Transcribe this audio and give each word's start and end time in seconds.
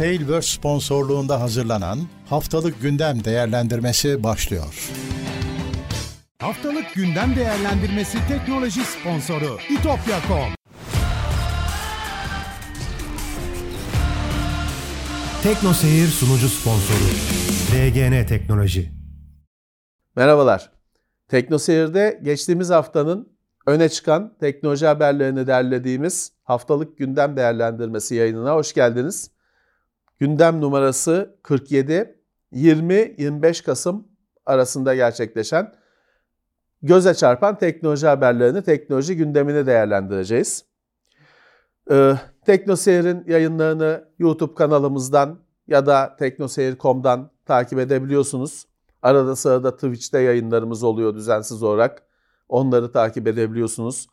Tailverse 0.00 0.56
sponsorluğunda 0.56 1.40
hazırlanan 1.40 1.98
Haftalık 2.28 2.82
Gündem 2.82 3.24
Değerlendirmesi 3.24 4.22
başlıyor. 4.22 4.90
Haftalık 6.38 6.94
gündem 6.94 7.36
değerlendirmesi 7.36 8.18
teknoloji 8.28 8.80
sponsoru 8.80 9.58
itopya.com 9.70 10.54
Tekno 15.42 15.72
Seyir 15.72 16.06
sunucu 16.06 16.48
sponsoru 16.48 17.10
DGN 17.72 18.26
Teknoloji 18.26 18.92
Merhabalar. 20.16 20.72
Tekno 21.28 21.58
Seyir'de 21.58 22.20
geçtiğimiz 22.22 22.70
haftanın 22.70 23.28
öne 23.66 23.88
çıkan 23.88 24.36
teknoloji 24.40 24.86
haberlerini 24.86 25.46
derlediğimiz 25.46 26.32
haftalık 26.44 26.98
gündem 26.98 27.36
değerlendirmesi 27.36 28.14
yayınına 28.14 28.54
hoş 28.54 28.74
geldiniz. 28.74 29.39
Gündem 30.20 30.60
numarası 30.60 31.38
47, 31.42 32.18
20-25 32.52 33.64
Kasım 33.64 34.08
arasında 34.46 34.94
gerçekleşen 34.94 35.74
göze 36.82 37.14
çarpan 37.14 37.58
teknoloji 37.58 38.06
haberlerini, 38.06 38.62
teknoloji 38.62 39.16
gündemini 39.16 39.66
değerlendireceğiz. 39.66 40.64
Ee, 41.90 42.14
TeknoSeyir'in 42.46 43.24
yayınlarını 43.26 44.08
YouTube 44.18 44.54
kanalımızdan 44.54 45.38
ya 45.68 45.86
da 45.86 46.16
teknoseyir.com'dan 46.18 47.30
takip 47.46 47.78
edebiliyorsunuz. 47.78 48.66
Arada 49.02 49.36
sırada 49.36 49.74
Twitch'te 49.74 50.20
yayınlarımız 50.20 50.82
oluyor 50.82 51.14
düzensiz 51.14 51.62
olarak. 51.62 52.02
Onları 52.48 52.92
takip 52.92 53.26
edebiliyorsunuz. 53.26 54.06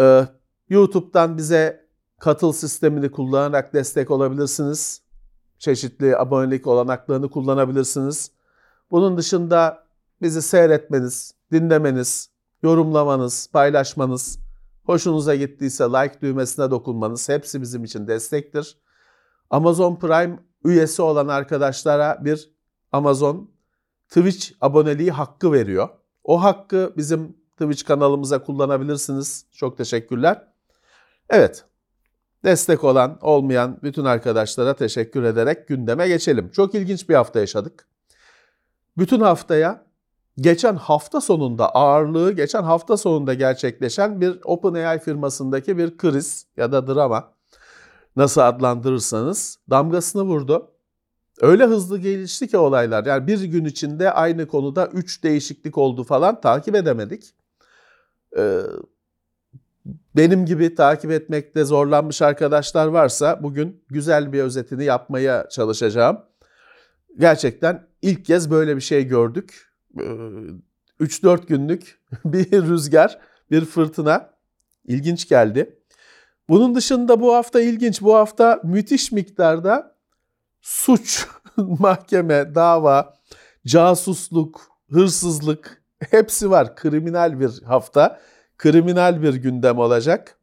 Ee, 0.00 0.26
YouTube'dan 0.68 1.36
bize 1.36 1.86
katıl 2.18 2.52
sistemini 2.52 3.10
kullanarak 3.10 3.74
destek 3.74 4.10
olabilirsiniz. 4.10 5.09
Çeşitli 5.60 6.16
abonelik 6.16 6.66
olanaklarını 6.66 7.30
kullanabilirsiniz. 7.30 8.30
Bunun 8.90 9.16
dışında 9.16 9.84
bizi 10.22 10.42
seyretmeniz, 10.42 11.34
dinlemeniz, 11.52 12.30
yorumlamanız, 12.62 13.48
paylaşmanız, 13.52 14.38
hoşunuza 14.84 15.34
gittiyse 15.34 15.84
like 15.84 16.20
düğmesine 16.22 16.70
dokunmanız 16.70 17.28
hepsi 17.28 17.62
bizim 17.62 17.84
için 17.84 18.06
destektir. 18.06 18.78
Amazon 19.50 19.96
Prime 19.96 20.38
üyesi 20.64 21.02
olan 21.02 21.28
arkadaşlara 21.28 22.24
bir 22.24 22.50
Amazon 22.92 23.50
Twitch 24.08 24.52
aboneliği 24.60 25.10
hakkı 25.10 25.52
veriyor. 25.52 25.88
O 26.24 26.42
hakkı 26.42 26.94
bizim 26.96 27.36
Twitch 27.58 27.84
kanalımıza 27.84 28.42
kullanabilirsiniz. 28.42 29.46
Çok 29.52 29.78
teşekkürler. 29.78 30.48
Evet, 31.30 31.64
destek 32.44 32.84
olan, 32.84 33.18
olmayan 33.22 33.78
bütün 33.82 34.04
arkadaşlara 34.04 34.74
teşekkür 34.74 35.22
ederek 35.22 35.68
gündeme 35.68 36.08
geçelim. 36.08 36.50
Çok 36.50 36.74
ilginç 36.74 37.08
bir 37.08 37.14
hafta 37.14 37.40
yaşadık. 37.40 37.86
Bütün 38.98 39.20
haftaya 39.20 39.86
geçen 40.36 40.76
hafta 40.76 41.20
sonunda 41.20 41.74
ağırlığı 41.74 42.32
geçen 42.32 42.62
hafta 42.62 42.96
sonunda 42.96 43.34
gerçekleşen 43.34 44.20
bir 44.20 44.38
OpenAI 44.44 44.98
firmasındaki 44.98 45.78
bir 45.78 45.96
kriz 45.96 46.46
ya 46.56 46.72
da 46.72 46.86
drama 46.86 47.32
nasıl 48.16 48.40
adlandırırsanız 48.40 49.58
damgasını 49.70 50.22
vurdu. 50.22 50.70
Öyle 51.40 51.64
hızlı 51.64 51.98
gelişti 51.98 52.48
ki 52.48 52.56
olaylar. 52.56 53.06
Yani 53.06 53.26
bir 53.26 53.42
gün 53.42 53.64
içinde 53.64 54.12
aynı 54.12 54.46
konuda 54.46 54.86
3 54.86 55.24
değişiklik 55.24 55.78
oldu 55.78 56.04
falan 56.04 56.40
takip 56.40 56.74
edemedik. 56.74 57.34
Ee, 58.38 58.60
benim 60.16 60.46
gibi 60.46 60.74
takip 60.74 61.10
etmekte 61.10 61.64
zorlanmış 61.64 62.22
arkadaşlar 62.22 62.86
varsa 62.86 63.42
bugün 63.42 63.84
güzel 63.88 64.32
bir 64.32 64.42
özetini 64.42 64.84
yapmaya 64.84 65.48
çalışacağım. 65.48 66.18
Gerçekten 67.18 67.86
ilk 68.02 68.24
kez 68.24 68.50
böyle 68.50 68.76
bir 68.76 68.80
şey 68.80 69.06
gördük. 69.06 69.72
3-4 71.00 71.46
günlük 71.46 72.00
bir 72.24 72.62
rüzgar, 72.62 73.18
bir 73.50 73.64
fırtına 73.64 74.30
ilginç 74.84 75.28
geldi. 75.28 75.76
Bunun 76.48 76.74
dışında 76.74 77.20
bu 77.20 77.34
hafta 77.34 77.60
ilginç. 77.60 78.02
Bu 78.02 78.14
hafta 78.14 78.60
müthiş 78.64 79.12
miktarda 79.12 79.96
suç, 80.60 81.26
mahkeme, 81.56 82.54
dava, 82.54 83.14
casusluk, 83.66 84.60
hırsızlık 84.90 85.82
hepsi 86.10 86.50
var. 86.50 86.76
Kriminal 86.76 87.40
bir 87.40 87.62
hafta, 87.62 88.20
kriminal 88.60 89.22
bir 89.22 89.34
gündem 89.34 89.78
olacak. 89.78 90.36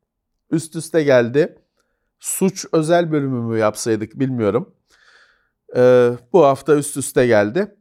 Üst 0.52 0.76
üste 0.76 1.04
geldi. 1.04 1.56
Suç 2.20 2.66
özel 2.72 3.12
bölümü 3.12 3.42
mü 3.42 3.60
yapsaydık 3.60 4.20
bilmiyorum. 4.20 4.74
Ee, 5.76 6.12
bu 6.34 6.46
hafta 6.46 6.76
üst 6.76 6.98
üste 6.98 7.28
geldi. 7.28 7.76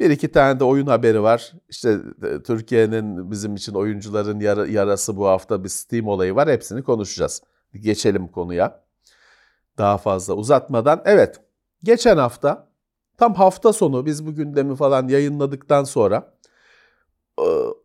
Bir 0.00 0.10
iki 0.10 0.32
tane 0.32 0.60
de 0.60 0.64
oyun 0.64 0.86
haberi 0.86 1.22
var. 1.22 1.52
İşte 1.68 1.98
e, 2.22 2.42
Türkiye'nin 2.42 3.30
bizim 3.30 3.54
için 3.54 3.74
oyuncuların 3.74 4.40
yara, 4.40 4.66
yarası 4.66 5.16
bu 5.16 5.26
hafta 5.26 5.64
bir 5.64 5.68
Steam 5.68 6.06
olayı 6.06 6.34
var. 6.34 6.48
Hepsini 6.48 6.82
konuşacağız. 6.82 7.42
Geçelim 7.74 8.28
konuya. 8.28 8.82
Daha 9.78 9.98
fazla 9.98 10.34
uzatmadan. 10.34 11.02
Evet, 11.04 11.40
geçen 11.84 12.16
hafta 12.16 12.68
tam 13.18 13.34
hafta 13.34 13.72
sonu 13.72 14.06
biz 14.06 14.26
bu 14.26 14.34
gündemi 14.34 14.76
falan 14.76 15.08
yayınladıktan 15.08 15.84
sonra 15.84 16.32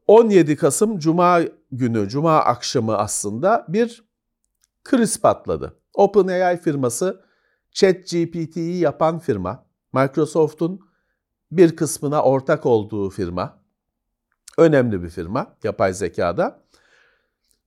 17 0.07 0.55
Kasım 0.55 0.99
Cuma 0.99 1.41
günü, 1.71 2.09
Cuma 2.09 2.39
akşamı 2.39 2.97
aslında 2.97 3.65
bir 3.67 4.03
kriz 4.83 5.21
patladı. 5.21 5.79
OpenAI 5.93 6.57
firması 6.57 7.23
ChatGPT'yi 7.71 8.77
yapan 8.77 9.19
firma, 9.19 9.65
Microsoft'un 9.93 10.79
bir 11.51 11.75
kısmına 11.75 12.23
ortak 12.23 12.65
olduğu 12.65 13.09
firma, 13.09 13.59
önemli 14.57 15.03
bir 15.03 15.09
firma 15.09 15.55
yapay 15.63 15.93
zekada. 15.93 16.63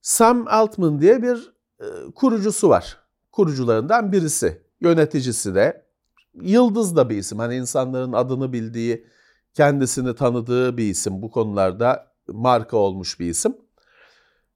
Sam 0.03 0.44
Altman 0.49 1.00
diye 1.00 1.22
bir 1.22 1.53
e, 1.81 1.84
kurucusu 2.15 2.69
var. 2.69 2.97
Kurucularından 3.33 4.12
birisi, 4.12 4.62
yöneticisi 4.81 5.55
de. 5.55 5.87
Yıldız 6.34 6.97
da 6.97 7.10
bir 7.10 7.16
isim. 7.16 7.39
Hani 7.39 7.56
insanların 7.56 8.12
adını 8.12 8.53
bildiği, 8.53 9.06
kendisini 9.55 10.15
tanıdığı 10.15 10.77
bir 10.77 10.91
isim. 10.91 11.22
Bu 11.22 11.31
konularda 11.31 12.12
marka 12.28 12.77
olmuş 12.77 13.21
bir 13.21 13.31
isim. 13.31 13.56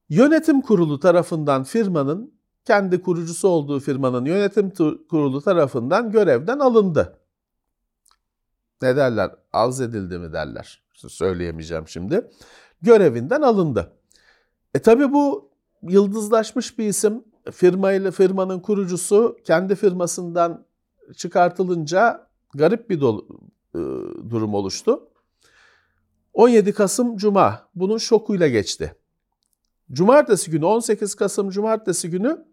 Yönetim 0.09 0.61
kurulu 0.61 0.99
tarafından 0.99 1.63
firmanın, 1.63 2.33
kendi 2.65 3.01
kurucusu 3.01 3.47
olduğu 3.47 3.79
firmanın 3.79 4.25
yönetim 4.25 4.69
kurulu 5.09 5.41
tarafından 5.41 6.11
görevden 6.11 6.59
alındı 6.59 7.19
ne 8.81 8.95
derler? 8.95 9.31
Alz 9.53 9.81
edildi 9.81 10.19
mi 10.19 10.33
derler. 10.33 10.83
Söyleyemeyeceğim 10.93 11.87
şimdi. 11.87 12.31
Görevinden 12.81 13.41
alındı. 13.41 13.91
E 14.73 14.79
tabi 14.79 15.13
bu 15.13 15.51
yıldızlaşmış 15.81 16.79
bir 16.79 16.85
isim. 16.85 17.23
Firmayla 17.51 18.11
firmanın 18.11 18.59
kurucusu 18.59 19.37
kendi 19.43 19.75
firmasından 19.75 20.65
çıkartılınca 21.15 22.27
garip 22.53 22.89
bir 22.89 23.01
dolu, 23.01 23.27
e, 23.75 23.79
durum 24.29 24.53
oluştu. 24.53 25.09
17 26.33 26.73
Kasım 26.73 27.17
Cuma 27.17 27.69
bunun 27.75 27.97
şokuyla 27.97 28.47
geçti. 28.47 28.95
Cumartesi 29.91 30.51
günü 30.51 30.65
18 30.65 31.15
Kasım 31.15 31.49
Cumartesi 31.49 32.09
günü 32.09 32.45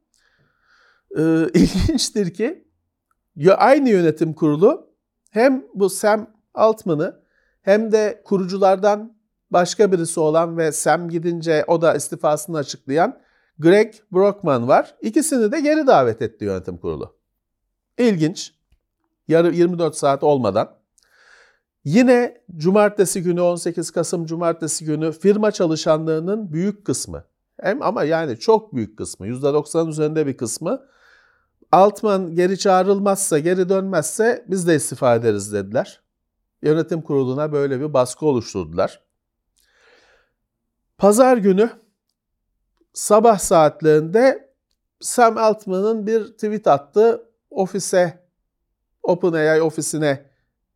e, 1.17 1.23
ilginçtir 1.55 2.35
ki 2.35 2.69
aynı 3.57 3.89
yönetim 3.89 4.33
kurulu 4.33 4.91
hem 5.31 5.65
bu 5.75 5.91
Sam 5.91 6.31
Altman'ı 6.55 7.23
hem 7.63 7.93
de 7.93 8.23
kuruculardan 8.25 9.17
başka 9.51 9.93
birisi 9.93 10.21
olan 10.21 10.57
ve 10.57 10.73
Sam 10.73 11.09
gidince 11.09 11.65
o 11.67 11.83
da 11.83 11.95
istifasını 11.95 12.57
açıklayan 12.57 13.21
Greg 13.59 13.95
Brockman 14.13 14.69
var. 14.69 14.95
İkisini 15.01 15.53
de 15.53 15.61
geri 15.61 15.87
davet 15.87 16.23
etti 16.23 16.45
yönetim 16.45 16.77
kurulu. 16.77 17.17
İlginç. 17.99 18.55
Yarı 19.29 19.55
24 19.55 19.97
saat 19.97 20.23
olmadan. 20.23 20.82
Yine 21.85 22.43
cumartesi 22.57 23.23
günü 23.23 23.41
18 23.41 23.91
Kasım 23.91 24.27
cumartesi 24.27 24.85
günü 24.85 25.13
firma 25.13 25.51
çalışanlarının 25.51 26.53
büyük 26.53 26.85
kısmı 26.85 27.25
hem 27.61 27.83
ama 27.83 28.05
yani 28.05 28.39
çok 28.39 28.75
büyük 28.75 28.99
kısmı 28.99 29.27
%90'ın 29.27 29.89
üzerinde 29.89 30.27
bir 30.27 30.37
kısmı 30.37 30.87
Altman 31.73 32.35
geri 32.35 32.59
çağrılmazsa, 32.59 33.39
geri 33.39 33.69
dönmezse 33.69 34.45
biz 34.49 34.69
de 34.69 34.75
istifa 34.75 35.15
ederiz 35.15 35.53
dediler. 35.53 36.01
Yönetim 36.63 37.03
kuruluna 37.03 37.53
böyle 37.53 37.81
bir 37.81 37.93
baskı 37.93 38.27
oluşturdular. 38.27 39.03
Pazar 40.99 41.37
günü 41.37 41.71
sabah 42.93 43.39
saatlerinde 43.39 44.53
Sam 45.01 45.39
Altman'ın 45.39 46.07
bir 46.07 46.25
tweet 46.25 46.67
attı. 46.67 47.29
Ofise, 47.51 48.27
OpenAI 49.03 49.63
ofisine 49.63 50.32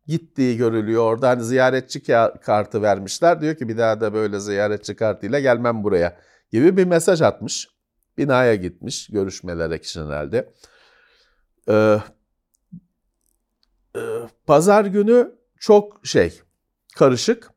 gittiği 0.07 0.57
görülüyor. 0.57 1.03
Oradan 1.03 1.27
hani 1.27 1.43
ziyaretçi 1.43 2.03
kartı 2.41 2.81
vermişler. 2.81 3.41
Diyor 3.41 3.55
ki 3.55 3.69
bir 3.69 3.77
daha 3.77 4.01
da 4.01 4.13
böyle 4.13 4.39
ziyaretçi 4.39 4.95
kartıyla 4.95 5.39
gelmem 5.39 5.83
buraya 5.83 6.17
gibi 6.51 6.77
bir 6.77 6.85
mesaj 6.85 7.21
atmış. 7.21 7.67
Binaya 8.17 8.55
gitmiş 8.55 9.07
görüşmelere 9.07 9.81
kişinin. 9.81 10.45
Ee, 11.69 11.99
e, 13.95 14.01
pazar 14.45 14.85
günü 14.85 15.35
çok 15.59 15.99
şey 16.03 16.41
karışık. 16.95 17.51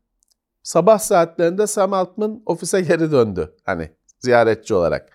Sabah 0.63 0.99
saatlerinde 0.99 1.67
Sam 1.67 1.93
Altman 1.93 2.43
ofise 2.47 2.81
geri 2.81 3.13
döndü. 3.13 3.55
Hani 3.65 3.91
ziyaretçi 4.19 4.75
olarak. 4.75 5.09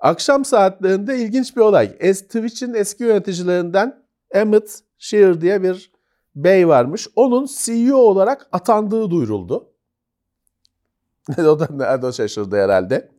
Akşam 0.00 0.44
saatlerinde 0.44 1.18
ilginç 1.18 1.56
bir 1.56 1.60
olay. 1.60 1.96
Es, 2.00 2.22
Twitch'in 2.22 2.74
eski 2.74 3.04
yöneticilerinden 3.04 4.04
Emmett 4.30 4.80
Shear 4.98 5.40
diye 5.40 5.62
bir 5.62 5.92
bey 6.34 6.68
varmış. 6.68 7.08
Onun 7.16 7.48
CEO 7.58 7.96
olarak 7.96 8.48
atandığı 8.52 9.10
duyuruldu. 9.10 9.72
o 11.38 11.60
da 11.60 11.68
nerede 11.70 12.12
şaşırdı 12.12 12.56
herhalde. 12.56 13.10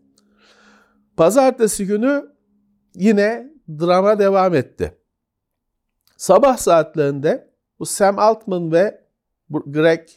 Pazartesi 1.17 1.85
günü 1.87 2.35
yine 2.95 3.53
drama 3.69 4.19
devam 4.19 4.55
etti. 4.55 4.97
Sabah 6.17 6.57
saatlerinde 6.57 7.53
bu 7.79 7.85
Sam 7.85 8.19
Altman 8.19 8.71
ve 8.71 9.05
Greg 9.49 10.07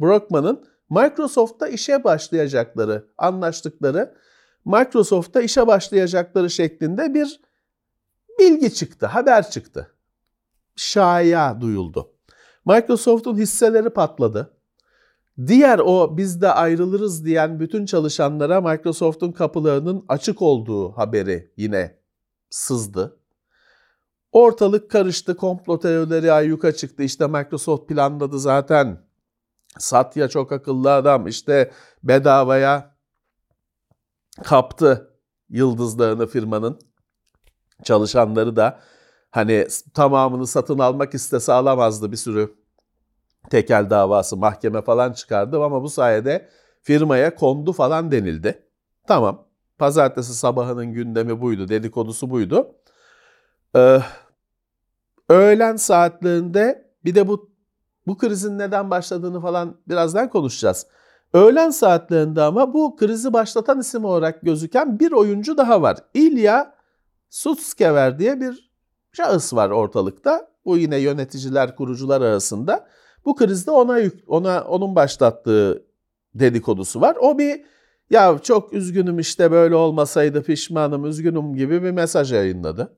Brockman'ın 0.00 0.66
Microsoft'ta 0.90 1.68
işe 1.68 2.04
başlayacakları, 2.04 3.06
anlaştıkları, 3.18 4.14
Microsoft'ta 4.64 5.40
işe 5.40 5.66
başlayacakları 5.66 6.50
şeklinde 6.50 7.14
bir 7.14 7.40
bilgi 8.38 8.74
çıktı, 8.74 9.06
haber 9.06 9.50
çıktı. 9.50 9.94
Şaya 10.76 11.60
duyuldu. 11.60 12.12
Microsoft'un 12.70 13.36
hisseleri 13.36 13.90
patladı. 13.90 14.56
Diğer 15.46 15.78
o 15.78 16.16
biz 16.16 16.42
de 16.42 16.52
ayrılırız 16.52 17.24
diyen 17.24 17.60
bütün 17.60 17.86
çalışanlara 17.86 18.60
Microsoft'un 18.60 19.32
kapılarının 19.32 20.04
açık 20.08 20.42
olduğu 20.42 20.92
haberi 20.92 21.52
yine 21.56 21.98
sızdı. 22.50 23.16
Ortalık 24.32 24.90
karıştı, 24.90 25.36
komplo 25.36 25.78
teorileri 25.78 26.32
ayyuka 26.32 26.72
çıktı. 26.72 27.02
İşte 27.02 27.26
Microsoft 27.26 27.88
planladı 27.88 28.38
zaten. 28.38 29.02
Satya 29.78 30.28
çok 30.28 30.52
akıllı 30.52 30.92
adam. 30.92 31.26
İşte 31.26 31.70
bedavaya 32.02 32.96
kaptı 34.42 35.10
yıldızlarını 35.48 36.26
firmanın. 36.26 36.78
Çalışanları 37.84 38.56
da 38.56 38.80
hani 39.30 39.68
tamamını 39.94 40.46
satın 40.46 40.78
almak 40.78 41.14
istese 41.14 41.52
alamazdı 41.52 42.12
bir 42.12 42.16
sürü 42.16 42.59
tekel 43.50 43.90
davası, 43.90 44.36
mahkeme 44.36 44.82
falan 44.82 45.12
çıkardı 45.12 45.64
ama 45.64 45.82
bu 45.82 45.88
sayede 45.88 46.48
firmaya 46.82 47.34
kondu 47.34 47.72
falan 47.72 48.12
denildi. 48.12 48.62
Tamam. 49.06 49.46
Pazartesi 49.78 50.34
sabahının 50.34 50.92
gündemi 50.92 51.40
buydu, 51.40 51.68
dedikodusu 51.68 52.30
buydu. 52.30 52.74
Ee, 53.76 53.98
öğlen 55.28 55.76
saatlerinde 55.76 56.90
bir 57.04 57.14
de 57.14 57.28
bu 57.28 57.50
bu 58.06 58.18
krizin 58.18 58.58
neden 58.58 58.90
başladığını 58.90 59.40
falan 59.40 59.76
birazdan 59.88 60.30
konuşacağız. 60.30 60.86
Öğlen 61.34 61.70
saatlerinde 61.70 62.42
ama 62.42 62.74
bu 62.74 62.96
krizi 62.96 63.32
başlatan 63.32 63.80
isim 63.80 64.04
olarak 64.04 64.42
gözüken 64.42 65.00
bir 65.00 65.12
oyuncu 65.12 65.56
daha 65.56 65.82
var. 65.82 65.98
İlya 66.14 66.74
Sutskever 67.30 68.18
diye 68.18 68.40
bir 68.40 68.70
şahıs 69.12 69.54
var 69.54 69.70
ortalıkta. 69.70 70.50
Bu 70.64 70.76
yine 70.76 70.96
yöneticiler, 70.96 71.76
kurucular 71.76 72.20
arasında. 72.20 72.86
Bu 73.24 73.36
krizde 73.36 73.70
ona 73.70 73.98
ona 74.26 74.64
onun 74.64 74.94
başlattığı 74.94 75.84
dedikodusu 76.34 77.00
var. 77.00 77.16
O 77.20 77.38
bir 77.38 77.64
ya 78.10 78.38
çok 78.42 78.72
üzgünüm 78.72 79.18
işte 79.18 79.50
böyle 79.50 79.74
olmasaydı 79.74 80.42
pişmanım, 80.42 81.04
üzgünüm 81.04 81.54
gibi 81.54 81.82
bir 81.82 81.90
mesaj 81.90 82.32
yayınladı. 82.32 82.96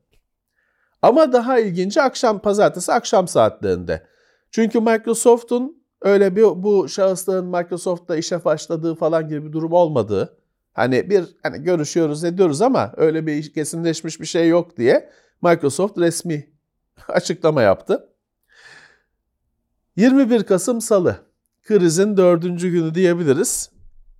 Ama 1.03 1.33
daha 1.33 1.59
ilginci 1.59 2.03
akşam 2.03 2.39
pazartesi 2.39 2.93
akşam 2.93 3.29
saatlerinde. 3.29 4.07
Çünkü 4.51 4.81
Microsoft'un 4.81 5.83
öyle 6.03 6.37
bir 6.37 6.43
bu 6.43 6.89
şahısların 6.89 7.47
Microsoft'ta 7.47 8.17
işe 8.17 8.45
başladığı 8.45 8.95
falan 8.95 9.29
gibi 9.29 9.47
bir 9.47 9.53
durum 9.53 9.73
olmadığı, 9.73 10.37
hani 10.73 11.11
bir 11.11 11.25
hani 11.43 11.63
görüşüyoruz 11.63 12.25
ediyoruz 12.25 12.63
ama 12.63 12.93
öyle 12.97 13.27
bir 13.27 13.53
kesinleşmiş 13.53 14.21
bir 14.21 14.27
şey 14.27 14.49
yok 14.49 14.77
diye 14.77 15.11
Microsoft 15.43 15.99
resmi 15.99 16.49
açıklama 17.09 17.63
yaptı. 17.63 18.12
21 19.97 20.43
Kasım 20.43 20.81
Salı, 20.81 21.17
krizin 21.63 22.17
dördüncü 22.17 22.71
günü 22.71 22.95
diyebiliriz. 22.95 23.71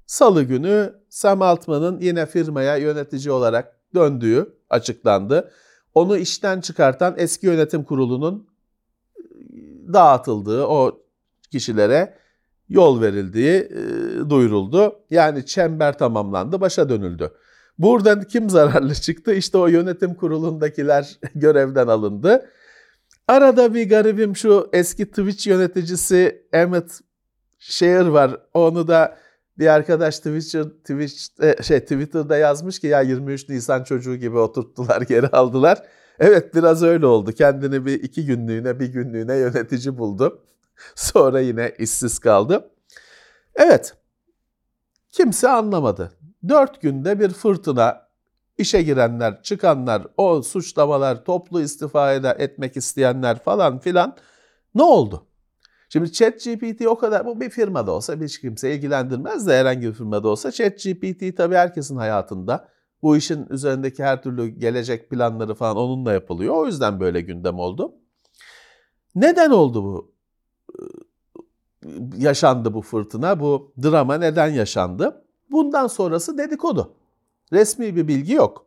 Salı 0.07 0.43
günü 0.43 0.93
Sam 1.09 1.43
Altman'ın 1.43 2.01
yine 2.01 2.27
firmaya 2.27 2.77
yönetici 2.77 3.33
olarak 3.33 3.77
döndüğü 3.95 4.55
açıklandı. 4.71 5.51
Onu 5.95 6.17
işten 6.17 6.61
çıkartan 6.61 7.15
eski 7.17 7.47
yönetim 7.47 7.85
kurulunun 7.85 8.49
dağıtıldığı 9.93 10.67
o 10.67 11.03
kişilere 11.51 12.19
yol 12.69 13.01
verildiği 13.01 13.55
e, 13.55 13.81
duyuruldu. 14.31 14.97
Yani 15.11 15.47
çember 15.47 15.99
tamamlandı, 15.99 16.61
başa 16.61 16.89
dönüldü. 16.89 17.31
Buradan 17.79 18.23
kim 18.23 18.51
zararlı 18.51 18.95
çıktı? 18.95 19.35
İşte 19.35 19.59
o 19.59 19.67
yönetim 19.67 20.15
kurulundakiler 20.15 21.19
görevden 21.35 21.87
alındı. 21.87 22.47
Arada 23.29 23.75
bir 23.75 23.89
garibim 23.89 24.37
şu 24.37 24.71
eski 24.73 25.07
Twitch 25.07 25.47
yöneticisi 25.47 26.47
Emmett 26.53 27.01
Shear 27.59 28.07
var. 28.07 28.41
Onu 28.55 28.89
da 28.89 29.19
bir 29.59 29.67
arkadaş 29.67 30.19
Twitter, 30.19 30.65
Twitch, 30.65 31.43
e, 31.43 31.63
şey, 31.63 31.81
Twitter'da 31.81 32.37
yazmış 32.37 32.79
ki 32.79 32.87
ya 32.87 33.01
23 33.01 33.49
Nisan 33.49 33.85
çocuğu 33.85 34.17
gibi 34.17 34.39
oturttular, 34.39 35.01
geri 35.09 35.29
aldılar. 35.29 35.83
Evet 36.19 36.55
biraz 36.55 36.83
öyle 36.83 37.07
oldu. 37.07 37.33
Kendini 37.33 37.87
bir 37.87 38.03
iki 38.03 38.27
günlüğüne, 38.27 38.81
bir 38.81 38.87
günlüğüne 38.87 39.37
yönetici 39.37 39.99
buldu. 39.99 40.45
Sonra 40.95 41.41
yine 41.41 41.75
işsiz 41.79 42.19
kaldı. 42.19 42.71
Evet, 43.55 43.95
kimse 45.11 45.49
anlamadı. 45.49 46.13
Dört 46.49 46.83
günde 46.83 47.21
bir 47.21 47.29
fırtına, 47.29 48.09
işe 48.63 48.83
girenler, 48.83 49.43
çıkanlar, 49.43 50.07
o 50.17 50.43
suçlamalar, 50.43 51.25
toplu 51.25 51.61
istifa 51.61 52.13
etmek 52.13 52.77
isteyenler 52.77 53.39
falan 53.39 53.79
filan 53.79 54.17
ne 54.75 54.83
oldu? 54.83 55.27
Şimdi 55.89 56.13
ChatGPT 56.13 56.87
o 56.87 56.99
kadar, 56.99 57.27
bu 57.27 57.41
bir 57.41 57.51
firmada 57.51 57.93
olsa 57.93 58.17
hiç 58.21 58.41
kimse 58.41 58.75
ilgilendirmez 58.75 59.47
de 59.47 59.59
herhangi 59.59 59.89
bir 59.89 59.93
firmada 59.93 60.29
olsa 60.29 60.53
ChatGPT 60.53 61.37
tabii 61.37 61.55
herkesin 61.55 61.97
hayatında. 61.97 62.69
Bu 63.03 63.17
işin 63.17 63.47
üzerindeki 63.51 64.05
her 64.05 64.23
türlü 64.23 64.47
gelecek 64.47 65.11
planları 65.11 65.55
falan 65.55 65.77
onunla 65.77 66.13
yapılıyor. 66.13 66.55
O 66.55 66.67
yüzden 66.67 67.01
böyle 67.01 67.21
gündem 67.21 67.59
oldu. 67.59 67.93
Neden 69.15 69.51
oldu 69.51 69.85
bu? 69.85 70.13
Yaşandı 72.17 72.75
bu 72.75 72.83
fırtına, 72.83 73.41
bu 73.41 73.73
drama 73.83 74.15
neden 74.19 74.49
yaşandı? 74.49 75.25
Bundan 75.51 75.87
sonrası 75.87 76.39
dedikodu. 76.39 76.95
Resmi 77.53 77.97
bir 77.97 78.09
bilgi 78.09 78.33
yok. 78.33 78.67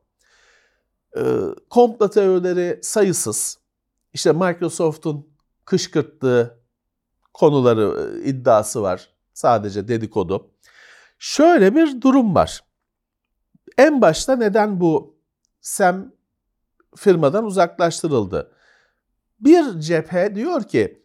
Ee, 1.18 1.22
komplo 1.70 2.10
teorileri 2.10 2.80
sayısız. 2.84 3.58
İşte 4.14 4.32
Microsoft'un 4.32 5.28
kışkırttığı 5.66 6.60
konuları 7.34 8.12
iddiası 8.24 8.82
var. 8.82 9.10
Sadece 9.34 9.88
dedikodu. 9.88 10.52
Şöyle 11.20 11.76
bir 11.76 12.02
durum 12.02 12.36
var. 12.36 12.64
En 13.78 14.02
başta 14.02 14.36
neden 14.36 14.80
bu 14.80 15.16
Sam 15.62 16.12
firmadan 16.96 17.46
uzaklaştırıldı? 17.46 18.52
Bir 19.40 19.80
cephe 19.80 20.36
diyor 20.36 20.64
ki 20.64 21.04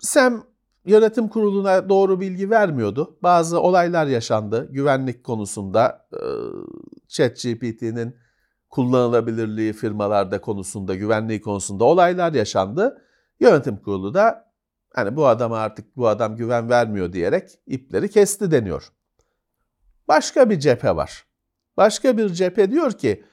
Sam 0.00 0.46
yönetim 0.84 1.28
kuruluna 1.28 1.88
doğru 1.88 2.20
bilgi 2.20 2.50
vermiyordu. 2.50 3.16
Bazı 3.22 3.60
olaylar 3.60 4.06
yaşandı 4.06 4.68
güvenlik 4.70 5.24
konusunda. 5.24 6.08
ChatGPT'nin 7.08 8.16
kullanılabilirliği 8.70 9.72
firmalarda 9.72 10.40
konusunda, 10.40 10.94
güvenliği 10.94 11.40
konusunda 11.40 11.84
olaylar 11.84 12.32
yaşandı. 12.32 13.02
Yönetim 13.40 13.76
kurulu 13.76 14.14
da 14.14 14.52
hani 14.94 15.16
bu 15.16 15.26
adama 15.26 15.58
artık 15.58 15.96
bu 15.96 16.08
adam 16.08 16.36
güven 16.36 16.70
vermiyor 16.70 17.12
diyerek 17.12 17.50
ipleri 17.66 18.10
kesti 18.10 18.50
deniyor. 18.50 18.92
Başka 20.08 20.50
bir 20.50 20.58
cephe 20.58 20.96
var. 20.96 21.24
Başka 21.76 22.18
bir 22.18 22.28
cephe 22.28 22.70
diyor 22.70 22.92
ki 22.92 23.24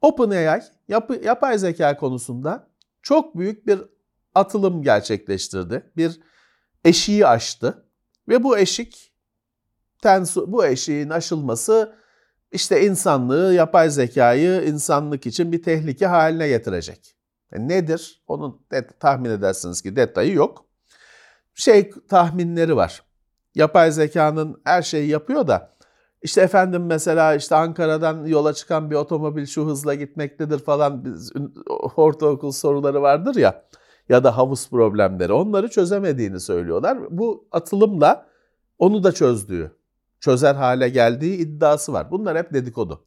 OpenAI 0.00 0.62
yap, 0.88 1.10
yapay 1.24 1.58
zeka 1.58 1.96
konusunda 1.96 2.68
çok 3.02 3.38
büyük 3.38 3.66
bir 3.66 3.80
atılım 4.34 4.82
gerçekleştirdi. 4.82 5.92
Bir 5.96 6.20
eşiği 6.84 7.26
aştı 7.26 7.86
ve 8.28 8.42
bu 8.42 8.58
eşik 8.58 9.12
bu 10.46 10.66
eşiğin 10.66 11.10
aşılması 11.10 12.01
işte 12.52 12.86
insanlığı, 12.86 13.54
yapay 13.54 13.90
zekayı 13.90 14.62
insanlık 14.62 15.26
için 15.26 15.52
bir 15.52 15.62
tehlike 15.62 16.06
haline 16.06 16.48
getirecek. 16.48 17.16
E 17.52 17.68
nedir? 17.68 18.22
Onun 18.26 18.60
tahmin 19.00 19.30
edersiniz 19.30 19.82
ki 19.82 19.96
detayı 19.96 20.34
yok. 20.34 20.64
Şey 21.54 21.90
tahminleri 22.08 22.76
var. 22.76 23.02
Yapay 23.54 23.92
zekanın 23.92 24.60
her 24.64 24.82
şeyi 24.82 25.08
yapıyor 25.08 25.46
da 25.46 25.72
işte 26.22 26.40
efendim 26.40 26.86
mesela 26.86 27.34
işte 27.34 27.54
Ankara'dan 27.54 28.24
yola 28.24 28.52
çıkan 28.52 28.90
bir 28.90 28.96
otomobil 28.96 29.46
şu 29.46 29.66
hızla 29.66 29.94
gitmektedir 29.94 30.58
falan 30.58 31.04
biz, 31.04 31.32
ortaokul 31.96 32.52
soruları 32.52 33.02
vardır 33.02 33.34
ya. 33.34 33.64
ya 34.08 34.24
da 34.24 34.36
havuz 34.36 34.70
problemleri 34.70 35.32
onları 35.32 35.68
çözemediğini 35.68 36.40
söylüyorlar. 36.40 36.98
Bu 37.10 37.48
atılımla 37.52 38.26
onu 38.78 39.04
da 39.04 39.12
çözdüğü, 39.12 39.72
çözer 40.22 40.54
hale 40.54 40.88
geldiği 40.88 41.36
iddiası 41.36 41.92
var. 41.92 42.10
Bunlar 42.10 42.38
hep 42.38 42.52
dedikodu. 42.52 43.04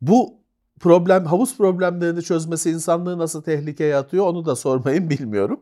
Bu 0.00 0.40
problem 0.80 1.24
havuz 1.24 1.56
problemlerini 1.56 2.22
çözmesi 2.22 2.70
insanlığı 2.70 3.18
nasıl 3.18 3.42
tehlikeye 3.42 3.96
atıyor 3.96 4.26
onu 4.26 4.46
da 4.46 4.56
sormayın 4.56 5.10
bilmiyorum. 5.10 5.60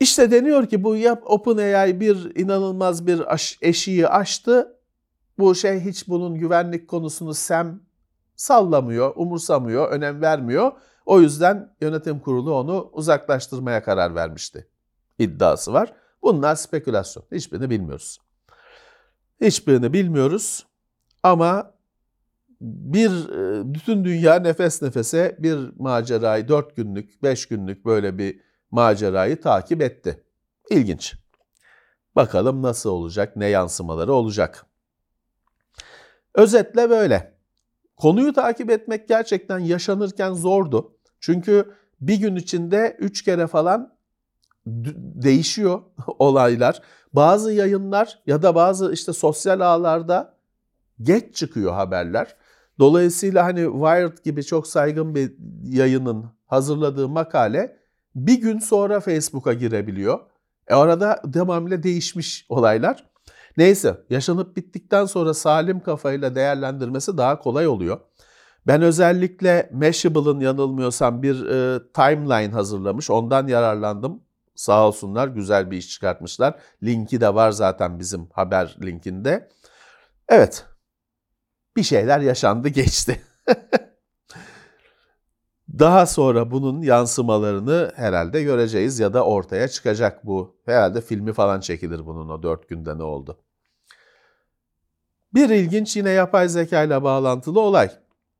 İşte 0.00 0.30
deniyor 0.30 0.66
ki 0.66 0.84
bu 0.84 0.96
yap 0.96 1.22
OpenAI 1.26 2.00
bir 2.00 2.36
inanılmaz 2.36 3.06
bir 3.06 3.34
aş, 3.34 3.58
eşiği 3.62 4.08
aştı. 4.08 4.76
Bu 5.38 5.54
şey 5.54 5.80
hiç 5.80 6.08
bunun 6.08 6.34
güvenlik 6.34 6.88
konusunu 6.88 7.34
Sam 7.34 7.80
sallamıyor, 8.36 9.12
umursamıyor, 9.16 9.90
önem 9.90 10.22
vermiyor. 10.22 10.72
O 11.06 11.20
yüzden 11.20 11.74
yönetim 11.80 12.20
kurulu 12.20 12.54
onu 12.54 12.90
uzaklaştırmaya 12.92 13.82
karar 13.82 14.14
vermişti. 14.14 14.68
İddiası 15.18 15.72
var. 15.72 15.92
Bunlar 16.22 16.54
spekülasyon. 16.54 17.24
Hiçbirini 17.32 17.70
bilmiyoruz. 17.70 18.25
Hiçbirini 19.40 19.92
bilmiyoruz 19.92 20.66
ama 21.22 21.74
bir 22.60 23.28
e, 23.28 23.74
bütün 23.74 24.04
dünya 24.04 24.34
nefes 24.34 24.82
nefese 24.82 25.36
bir 25.38 25.58
macerayı 25.78 26.48
dört 26.48 26.76
günlük, 26.76 27.22
beş 27.22 27.46
günlük 27.46 27.84
böyle 27.84 28.18
bir 28.18 28.40
macerayı 28.70 29.40
takip 29.40 29.82
etti. 29.82 30.24
İlginç. 30.70 31.14
Bakalım 32.16 32.62
nasıl 32.62 32.90
olacak, 32.90 33.36
ne 33.36 33.46
yansımaları 33.46 34.12
olacak. 34.12 34.66
Özetle 36.34 36.90
böyle. 36.90 37.36
Konuyu 37.96 38.32
takip 38.32 38.70
etmek 38.70 39.08
gerçekten 39.08 39.58
yaşanırken 39.58 40.32
zordu. 40.32 40.96
Çünkü 41.20 41.74
bir 42.00 42.16
gün 42.16 42.36
içinde 42.36 42.96
üç 42.98 43.22
kere 43.22 43.46
falan 43.46 43.95
değişiyor 44.66 45.82
olaylar. 46.18 46.82
Bazı 47.12 47.52
yayınlar 47.52 48.22
ya 48.26 48.42
da 48.42 48.54
bazı 48.54 48.92
işte 48.92 49.12
sosyal 49.12 49.60
ağlarda 49.60 50.34
geç 51.02 51.34
çıkıyor 51.34 51.72
haberler. 51.72 52.36
Dolayısıyla 52.78 53.44
hani 53.44 53.62
Wired 53.72 54.24
gibi 54.24 54.44
çok 54.44 54.66
saygın 54.66 55.14
bir 55.14 55.32
yayının 55.64 56.24
hazırladığı 56.46 57.08
makale 57.08 57.76
bir 58.14 58.40
gün 58.40 58.58
sonra 58.58 59.00
Facebook'a 59.00 59.52
girebiliyor. 59.52 60.20
E 60.68 60.74
arada 60.74 61.22
devamlı 61.24 61.82
değişmiş 61.82 62.46
olaylar. 62.48 63.06
Neyse 63.56 63.96
yaşanıp 64.10 64.56
bittikten 64.56 65.04
sonra 65.04 65.34
salim 65.34 65.80
kafayla 65.80 66.34
değerlendirmesi 66.34 67.18
daha 67.18 67.38
kolay 67.38 67.68
oluyor. 67.68 68.00
Ben 68.66 68.82
özellikle 68.82 69.70
Mashable'ın 69.72 70.40
yanılmıyorsam 70.40 71.22
bir 71.22 71.46
e, 71.46 71.80
timeline 71.92 72.52
hazırlamış. 72.52 73.10
Ondan 73.10 73.46
yararlandım. 73.46 74.25
Sağ 74.56 74.86
olsunlar 74.86 75.28
güzel 75.28 75.70
bir 75.70 75.76
iş 75.76 75.88
çıkartmışlar. 75.88 76.60
Linki 76.82 77.20
de 77.20 77.34
var 77.34 77.50
zaten 77.50 77.98
bizim 77.98 78.28
haber 78.32 78.76
linkinde. 78.82 79.48
Evet 80.28 80.66
bir 81.76 81.82
şeyler 81.82 82.20
yaşandı 82.20 82.68
geçti. 82.68 83.20
Daha 85.78 86.06
sonra 86.06 86.50
bunun 86.50 86.82
yansımalarını 86.82 87.92
herhalde 87.96 88.42
göreceğiz 88.42 88.98
ya 88.98 89.14
da 89.14 89.24
ortaya 89.24 89.68
çıkacak 89.68 90.26
bu. 90.26 90.56
Herhalde 90.66 91.00
filmi 91.00 91.32
falan 91.32 91.60
çekilir 91.60 92.06
bunun 92.06 92.28
o 92.28 92.42
dört 92.42 92.68
günde 92.68 92.98
ne 92.98 93.02
oldu. 93.02 93.38
Bir 95.34 95.50
ilginç 95.50 95.96
yine 95.96 96.10
yapay 96.10 96.48
zeka 96.48 96.82
ile 96.82 97.02
bağlantılı 97.02 97.60
olay. 97.60 97.90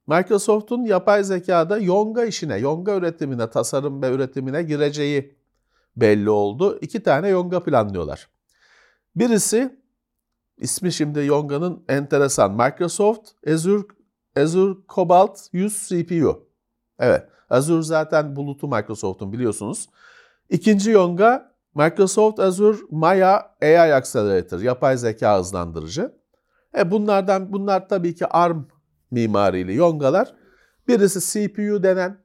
Microsoft'un 0.06 0.84
yapay 0.84 1.24
zekada 1.24 1.78
Yonga 1.78 2.24
işine, 2.24 2.56
Yonga 2.56 2.94
üretimine, 2.94 3.50
tasarım 3.50 4.02
ve 4.02 4.10
üretimine 4.10 4.62
gireceği 4.62 5.35
belli 5.96 6.30
oldu. 6.30 6.78
İki 6.80 7.02
tane 7.02 7.28
Yonga 7.28 7.62
planlıyorlar. 7.62 8.28
Birisi, 9.16 9.80
ismi 10.56 10.92
şimdi 10.92 11.24
Yonga'nın 11.24 11.84
enteresan, 11.88 12.52
Microsoft 12.52 13.30
Azure, 13.48 13.84
Azure 14.36 14.78
Cobalt 14.88 15.40
100 15.52 15.88
CPU. 15.88 16.48
Evet, 16.98 17.28
Azure 17.50 17.82
zaten 17.82 18.36
bulutu 18.36 18.68
Microsoft'un 18.68 19.32
biliyorsunuz. 19.32 19.88
İkinci 20.50 20.90
Yonga, 20.90 21.52
Microsoft 21.74 22.40
Azure 22.40 22.78
Maya 22.90 23.54
AI 23.62 23.94
Accelerator, 23.94 24.60
yapay 24.60 24.96
zeka 24.96 25.38
hızlandırıcı. 25.38 26.12
E 26.78 26.90
bunlardan 26.90 27.52
bunlar 27.52 27.88
tabii 27.88 28.14
ki 28.14 28.26
ARM 28.26 28.66
mimarili 29.10 29.74
yongalar. 29.74 30.34
Birisi 30.88 31.20
CPU 31.20 31.82
denen 31.82 32.18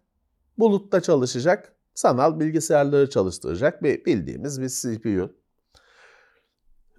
bulutta 0.57 1.01
çalışacak, 1.01 1.75
sanal 1.93 2.39
bilgisayarları 2.39 3.10
çalıştıracak 3.10 3.83
bir 3.83 4.05
bildiğimiz 4.05 4.62
bir 4.62 4.69
CPU. 4.69 5.41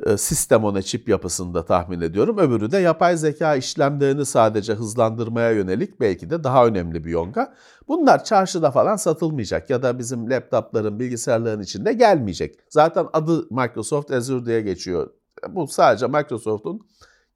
E, 0.07 0.17
sistem 0.17 0.65
ona 0.65 0.83
çip 0.83 1.09
yapısında 1.09 1.65
tahmin 1.65 2.01
ediyorum. 2.01 2.39
Öbürü 2.39 2.73
de 2.73 2.79
yapay 2.79 3.17
zeka 3.17 3.57
işlemlerini 3.57 4.27
sadece 4.27 4.75
hızlandırmaya 4.75 5.51
yönelik 5.51 6.01
belki 6.01 6.31
de 6.31 6.45
daha 6.45 6.67
önemli 6.67 7.05
bir 7.05 7.11
yonga. 7.11 7.55
Bunlar 7.89 8.25
çarşıda 8.25 8.71
falan 8.71 8.97
satılmayacak 8.97 9.71
ya 9.71 9.83
da 9.83 9.99
bizim 9.99 10.31
laptopların, 10.31 11.01
bilgisayarların 11.01 11.63
içinde 11.63 11.93
gelmeyecek. 11.93 12.59
Zaten 12.69 13.07
adı 13.13 13.47
Microsoft 13.51 14.11
Azure 14.11 14.47
diye 14.47 14.61
geçiyor. 14.61 15.11
Bu 15.49 15.67
sadece 15.67 16.07
Microsoft'un 16.07 16.87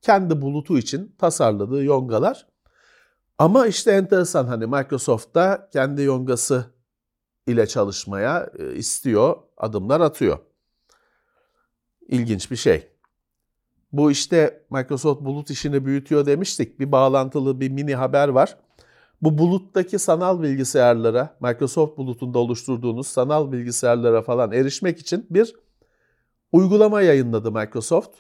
kendi 0.03 0.43
bulutu 0.43 0.79
için 0.79 1.15
tasarladığı 1.19 1.85
yongalar. 1.85 2.47
Ama 3.39 3.67
işte 3.67 3.91
enteresan 3.93 4.47
hani 4.47 4.67
Microsoft 4.67 5.35
da 5.35 5.69
kendi 5.73 6.03
yongası 6.03 6.76
ile 7.47 7.67
çalışmaya 7.67 8.51
e, 8.59 8.75
istiyor, 8.75 9.37
adımlar 9.57 10.01
atıyor. 10.01 10.39
İlginç 12.09 12.51
bir 12.51 12.57
şey. 12.57 12.89
Bu 13.93 14.11
işte 14.11 14.65
Microsoft 14.71 15.23
bulut 15.23 15.51
işini 15.51 15.87
büyütüyor 15.87 16.27
demiştik. 16.27 16.81
Bir 16.81 16.93
bağlantılı 16.93 17.61
bir 17.61 17.71
mini 17.71 17.95
haber 17.95 18.29
var. 18.29 18.59
Bu 19.23 19.39
buluttaki 19.39 19.99
sanal 19.99 20.43
bilgisayarlara, 20.43 21.37
Microsoft 21.41 21.99
bulutunda 21.99 22.39
oluşturduğunuz 22.39 23.07
sanal 23.07 23.53
bilgisayarlara 23.53 24.23
falan 24.23 24.53
erişmek 24.53 24.99
için 24.99 25.27
bir 25.31 25.55
uygulama 26.53 27.03
yayınladı 27.03 27.53
Microsoft 27.53 28.17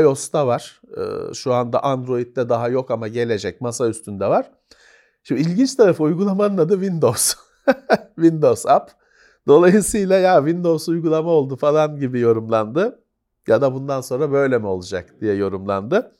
iOS'ta 0.00 0.46
var. 0.46 0.80
Ee, 0.96 1.34
şu 1.34 1.54
anda 1.54 1.82
Android'de 1.84 2.48
daha 2.48 2.68
yok 2.68 2.90
ama 2.90 3.08
gelecek 3.08 3.60
masa 3.60 3.88
üstünde 3.88 4.26
var. 4.26 4.50
Şimdi 5.22 5.40
ilginç 5.40 5.74
tarafı 5.74 6.02
uygulamanın 6.02 6.58
adı 6.58 6.74
Windows. 6.74 7.34
Windows 8.14 8.66
App. 8.66 8.90
Dolayısıyla 9.46 10.18
ya 10.18 10.38
Windows 10.38 10.88
uygulama 10.88 11.30
oldu 11.30 11.56
falan 11.56 11.96
gibi 11.96 12.20
yorumlandı. 12.20 13.02
Ya 13.46 13.60
da 13.60 13.74
bundan 13.74 14.00
sonra 14.00 14.32
böyle 14.32 14.58
mi 14.58 14.66
olacak 14.66 15.20
diye 15.20 15.34
yorumlandı. 15.34 16.12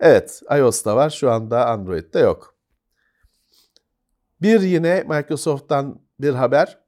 Evet 0.00 0.42
iOS'ta 0.58 0.96
var 0.96 1.10
şu 1.10 1.30
anda 1.30 1.66
Android'de 1.66 2.18
yok. 2.18 2.54
Bir 4.42 4.60
yine 4.60 5.04
Microsoft'tan 5.08 6.00
bir 6.20 6.34
haber. 6.34 6.78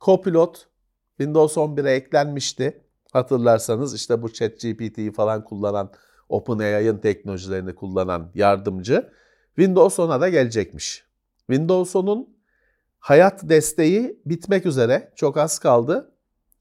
Copilot 0.00 0.68
Windows 1.16 1.56
11'e 1.56 1.90
eklenmişti. 1.90 2.84
Hatırlarsanız 3.12 3.94
işte 3.94 4.22
bu 4.22 4.32
ChatGPT'yi 4.32 5.12
falan 5.12 5.44
kullanan, 5.44 5.92
OpenAI'ın 6.28 6.98
teknolojilerini 6.98 7.74
kullanan 7.74 8.30
yardımcı 8.34 9.10
Windows 9.56 9.98
10'a 9.98 10.20
da 10.20 10.28
gelecekmiş. 10.28 11.04
Windows 11.38 11.94
10'un 11.94 12.37
hayat 12.98 13.48
desteği 13.48 14.20
bitmek 14.26 14.66
üzere. 14.66 15.12
Çok 15.16 15.36
az 15.36 15.58
kaldı. 15.58 16.14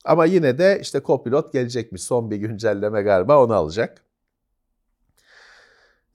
Ama 0.05 0.25
yine 0.25 0.57
de 0.57 0.79
işte 0.81 1.01
Copilot 1.05 1.53
gelecekmiş. 1.53 2.03
Son 2.03 2.31
bir 2.31 2.37
güncelleme 2.37 3.01
galiba 3.01 3.43
onu 3.43 3.53
alacak. 3.53 4.03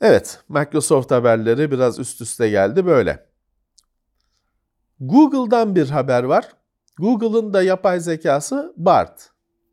Evet, 0.00 0.40
Microsoft 0.48 1.10
haberleri 1.10 1.70
biraz 1.70 1.98
üst 1.98 2.20
üste 2.20 2.48
geldi 2.48 2.86
böyle. 2.86 3.26
Google'dan 5.00 5.74
bir 5.74 5.88
haber 5.88 6.22
var. 6.22 6.48
Google'ın 6.98 7.52
da 7.52 7.62
yapay 7.62 8.00
zekası 8.00 8.74
BART. 8.76 9.30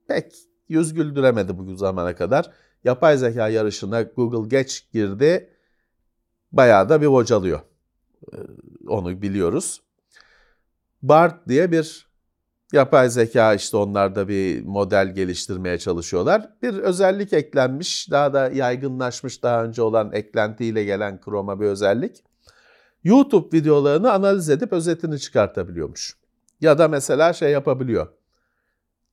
Pek 0.07 0.35
yüz 0.69 0.93
güldüremedi 0.93 1.57
bu 1.57 1.75
zamana 1.75 2.15
kadar. 2.15 2.51
Yapay 2.83 3.17
zeka 3.17 3.49
yarışına 3.49 4.01
Google 4.01 4.47
geç 4.47 4.91
girdi. 4.93 5.49
Bayağı 6.51 6.89
da 6.89 7.01
bir 7.01 7.11
bocalıyor. 7.11 7.59
Ee, 8.33 8.37
onu 8.87 9.21
biliyoruz. 9.21 9.81
BART 11.01 11.47
diye 11.47 11.71
bir 11.71 12.09
yapay 12.73 13.09
zeka 13.09 13.53
işte 13.53 13.77
onlar 13.77 14.15
da 14.15 14.27
bir 14.27 14.65
model 14.65 15.15
geliştirmeye 15.15 15.77
çalışıyorlar. 15.79 16.49
Bir 16.61 16.73
özellik 16.73 17.33
eklenmiş, 17.33 18.11
daha 18.11 18.33
da 18.33 18.49
yaygınlaşmış 18.49 19.43
daha 19.43 19.63
önce 19.63 19.81
olan 19.81 20.11
eklentiyle 20.11 20.83
gelen 20.83 21.21
Chrome'a 21.25 21.59
bir 21.59 21.65
özellik. 21.65 22.23
YouTube 23.03 23.57
videolarını 23.57 24.11
analiz 24.11 24.49
edip 24.49 24.73
özetini 24.73 25.19
çıkartabiliyormuş. 25.19 26.17
Ya 26.61 26.77
da 26.77 26.87
mesela 26.87 27.33
şey 27.33 27.51
yapabiliyor. 27.51 28.07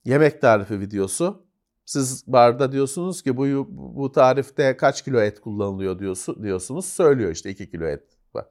Yemek 0.05 0.41
tarifi 0.41 0.79
videosu 0.79 1.47
siz 1.85 2.23
barda 2.27 2.71
diyorsunuz 2.71 3.21
ki 3.21 3.37
bu 3.37 3.67
bu 3.97 4.11
tarifte 4.11 4.77
kaç 4.77 5.03
kilo 5.03 5.19
et 5.21 5.41
kullanılıyor 5.41 5.99
diyorsunuz. 6.43 6.85
Söylüyor 6.85 7.31
işte 7.31 7.49
2 7.49 7.71
kilo 7.71 7.85
et 7.85 8.03
var. 8.33 8.45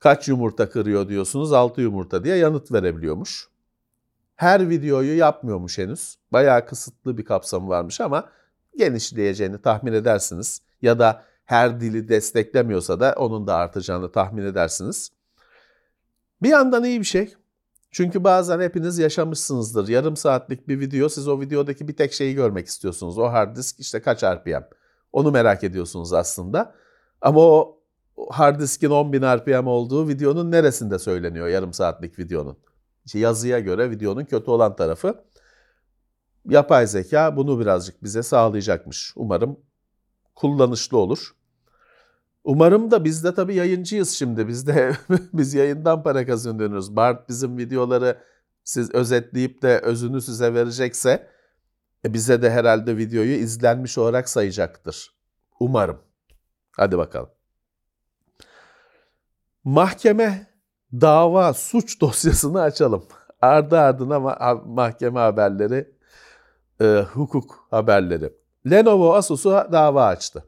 Kaç 0.00 0.28
yumurta 0.28 0.70
kırıyor 0.70 1.08
diyorsunuz? 1.08 1.52
6 1.52 1.80
yumurta 1.80 2.24
diye 2.24 2.36
yanıt 2.36 2.72
verebiliyormuş. 2.72 3.48
Her 4.36 4.70
videoyu 4.70 5.16
yapmıyormuş 5.16 5.78
henüz. 5.78 6.16
Bayağı 6.32 6.66
kısıtlı 6.66 7.18
bir 7.18 7.24
kapsamı 7.24 7.68
varmış 7.68 8.00
ama 8.00 8.28
genişleyeceğini 8.76 9.62
tahmin 9.62 9.92
edersiniz. 9.92 10.62
Ya 10.82 10.98
da 10.98 11.24
her 11.44 11.80
dili 11.80 12.08
desteklemiyorsa 12.08 13.00
da 13.00 13.14
onun 13.18 13.46
da 13.46 13.54
artacağını 13.54 14.12
tahmin 14.12 14.44
edersiniz. 14.44 15.10
Bir 16.42 16.48
yandan 16.48 16.84
iyi 16.84 17.00
bir 17.00 17.04
şey. 17.04 17.34
Çünkü 17.90 18.24
bazen 18.24 18.60
hepiniz 18.60 18.98
yaşamışsınızdır. 18.98 19.88
Yarım 19.88 20.16
saatlik 20.16 20.68
bir 20.68 20.80
video, 20.80 21.08
siz 21.08 21.28
o 21.28 21.40
videodaki 21.40 21.88
bir 21.88 21.96
tek 21.96 22.12
şeyi 22.12 22.34
görmek 22.34 22.66
istiyorsunuz. 22.66 23.18
O 23.18 23.24
hard 23.24 23.56
disk 23.56 23.80
işte 23.80 24.02
kaç 24.02 24.24
RPM. 24.24 24.64
Onu 25.12 25.30
merak 25.30 25.64
ediyorsunuz 25.64 26.12
aslında. 26.12 26.74
Ama 27.20 27.40
o 27.40 27.79
hard 28.30 28.60
diskin 28.60 28.90
10.000 28.90 29.38
RPM 29.38 29.66
olduğu 29.66 30.08
videonun 30.08 30.50
neresinde 30.50 30.98
söyleniyor 30.98 31.48
yarım 31.48 31.72
saatlik 31.72 32.18
videonun? 32.18 32.58
İşte 33.06 33.18
yazıya 33.18 33.58
göre 33.58 33.90
videonun 33.90 34.24
kötü 34.24 34.50
olan 34.50 34.76
tarafı. 34.76 35.24
Yapay 36.48 36.86
zeka 36.86 37.36
bunu 37.36 37.60
birazcık 37.60 38.04
bize 38.04 38.22
sağlayacakmış. 38.22 39.12
Umarım 39.16 39.60
kullanışlı 40.34 40.98
olur. 40.98 41.34
Umarım 42.44 42.90
da 42.90 43.04
biz 43.04 43.24
de 43.24 43.34
tabii 43.34 43.54
yayıncıyız 43.54 44.10
şimdi. 44.10 44.48
Biz 44.48 44.66
de 44.66 44.96
biz 45.32 45.54
yayından 45.54 46.02
para 46.02 46.26
kazanıyoruz. 46.26 46.96
Bart 46.96 47.28
bizim 47.28 47.58
videoları 47.58 48.18
siz 48.64 48.94
özetleyip 48.94 49.62
de 49.62 49.78
özünü 49.78 50.20
size 50.20 50.54
verecekse 50.54 51.28
e 52.04 52.14
bize 52.14 52.42
de 52.42 52.50
herhalde 52.50 52.96
videoyu 52.96 53.32
izlenmiş 53.32 53.98
olarak 53.98 54.28
sayacaktır. 54.28 55.14
Umarım. 55.60 55.98
Hadi 56.76 56.98
bakalım. 56.98 57.39
Mahkeme 59.64 60.46
dava 60.92 61.52
suç 61.54 62.00
dosyasını 62.00 62.60
açalım. 62.60 63.04
Ardı 63.40 63.78
ardına 63.78 64.14
ma- 64.14 64.74
mahkeme 64.74 65.20
haberleri, 65.20 65.94
e, 66.80 67.04
hukuk 67.12 67.66
haberleri. 67.70 68.32
Lenovo 68.70 69.14
Asus'u 69.14 69.50
dava 69.50 70.06
açtı. 70.06 70.44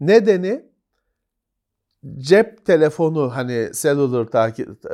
Nedeni 0.00 0.72
cep 2.18 2.66
telefonu 2.66 3.36
hani 3.36 3.70
cellular 3.74 4.26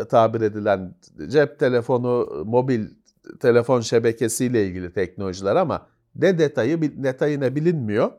tabir 0.08 0.40
edilen 0.40 0.94
cep 1.28 1.58
telefonu 1.58 2.42
mobil 2.46 2.86
telefon 3.40 3.80
şebekesiyle 3.80 4.66
ilgili 4.66 4.92
teknolojiler 4.92 5.56
ama 5.56 5.86
ne 6.14 6.38
detayı 6.38 7.02
detayına 7.04 7.56
bilinmiyor. 7.56 8.12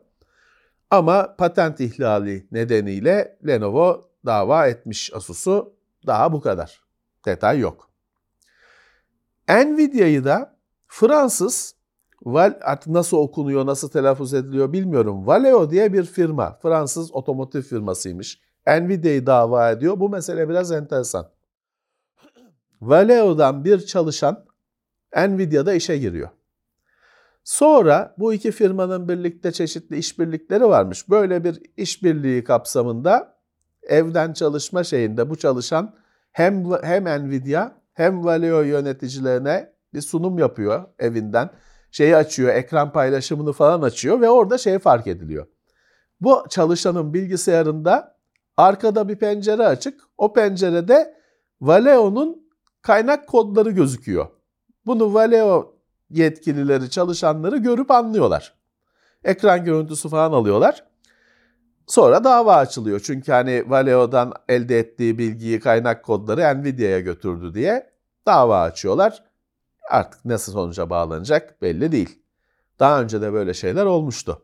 Ama 0.90 1.36
patent 1.38 1.80
ihlali 1.80 2.46
nedeniyle 2.52 3.38
Lenovo 3.46 4.09
dava 4.26 4.66
etmiş 4.66 5.14
Asus'u 5.14 5.74
daha 6.06 6.32
bu 6.32 6.40
kadar. 6.40 6.80
Detay 7.24 7.58
yok. 7.58 7.90
Nvidia'yı 9.48 10.24
da 10.24 10.56
Fransız 10.86 11.74
artık 12.60 12.86
nasıl 12.86 13.16
okunuyor, 13.16 13.66
nasıl 13.66 13.88
telaffuz 13.88 14.34
ediliyor 14.34 14.72
bilmiyorum. 14.72 15.26
Valeo 15.26 15.70
diye 15.70 15.92
bir 15.92 16.04
firma, 16.04 16.58
Fransız 16.62 17.14
otomotiv 17.14 17.62
firmasıymış. 17.62 18.40
Nvidia'yı 18.66 19.26
dava 19.26 19.70
ediyor. 19.70 20.00
Bu 20.00 20.08
mesele 20.08 20.48
biraz 20.48 20.72
enteresan. 20.72 21.30
Valeo'dan 22.80 23.64
bir 23.64 23.86
çalışan 23.86 24.44
Nvidia'da 25.16 25.74
işe 25.74 25.98
giriyor. 25.98 26.28
Sonra 27.44 28.14
bu 28.18 28.34
iki 28.34 28.52
firmanın 28.52 29.08
birlikte 29.08 29.52
çeşitli 29.52 29.96
işbirlikleri 29.96 30.64
varmış. 30.64 31.08
Böyle 31.08 31.44
bir 31.44 31.62
işbirliği 31.76 32.44
kapsamında 32.44 33.39
evden 33.90 34.32
çalışma 34.32 34.84
şeyinde 34.84 35.30
bu 35.30 35.36
çalışan 35.36 35.94
hem 36.32 36.64
hem 36.82 37.04
Nvidia 37.04 37.72
hem 37.94 38.24
Valeo 38.24 38.60
yöneticilerine 38.60 39.72
bir 39.94 40.00
sunum 40.00 40.38
yapıyor 40.38 40.84
evinden. 40.98 41.50
Şeyi 41.90 42.16
açıyor, 42.16 42.54
ekran 42.54 42.92
paylaşımını 42.92 43.52
falan 43.52 43.82
açıyor 43.82 44.20
ve 44.20 44.30
orada 44.30 44.58
şey 44.58 44.78
fark 44.78 45.06
ediliyor. 45.06 45.46
Bu 46.20 46.44
çalışanın 46.50 47.14
bilgisayarında 47.14 48.16
arkada 48.56 49.08
bir 49.08 49.16
pencere 49.16 49.66
açık. 49.66 50.00
O 50.18 50.32
pencerede 50.32 51.14
Valeo'nun 51.60 52.50
kaynak 52.82 53.26
kodları 53.26 53.70
gözüküyor. 53.70 54.26
Bunu 54.86 55.14
Valeo 55.14 55.74
yetkilileri, 56.10 56.90
çalışanları 56.90 57.56
görüp 57.56 57.90
anlıyorlar. 57.90 58.54
Ekran 59.24 59.64
görüntüsü 59.64 60.08
falan 60.08 60.32
alıyorlar. 60.32 60.89
Sonra 61.90 62.24
dava 62.24 62.56
açılıyor. 62.56 63.00
Çünkü 63.00 63.32
hani 63.32 63.70
Valeo'dan 63.70 64.32
elde 64.48 64.78
ettiği 64.78 65.18
bilgiyi, 65.18 65.60
kaynak 65.60 66.04
kodları 66.04 66.62
Nvidia'ya 66.62 67.00
götürdü 67.00 67.54
diye 67.54 67.90
dava 68.26 68.60
açıyorlar. 68.60 69.24
Artık 69.90 70.24
nasıl 70.24 70.52
sonuca 70.52 70.90
bağlanacak 70.90 71.62
belli 71.62 71.92
değil. 71.92 72.22
Daha 72.78 73.02
önce 73.02 73.22
de 73.22 73.32
böyle 73.32 73.54
şeyler 73.54 73.84
olmuştu. 73.84 74.42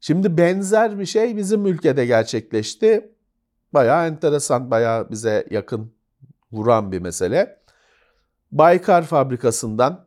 Şimdi 0.00 0.38
benzer 0.38 0.98
bir 0.98 1.06
şey 1.06 1.36
bizim 1.36 1.66
ülkede 1.66 2.06
gerçekleşti. 2.06 3.12
Bayağı 3.72 4.06
enteresan, 4.06 4.70
bayağı 4.70 5.10
bize 5.10 5.46
yakın 5.50 5.92
vuran 6.52 6.92
bir 6.92 7.00
mesele. 7.00 7.60
Baykar 8.52 9.02
fabrikasından 9.02 10.06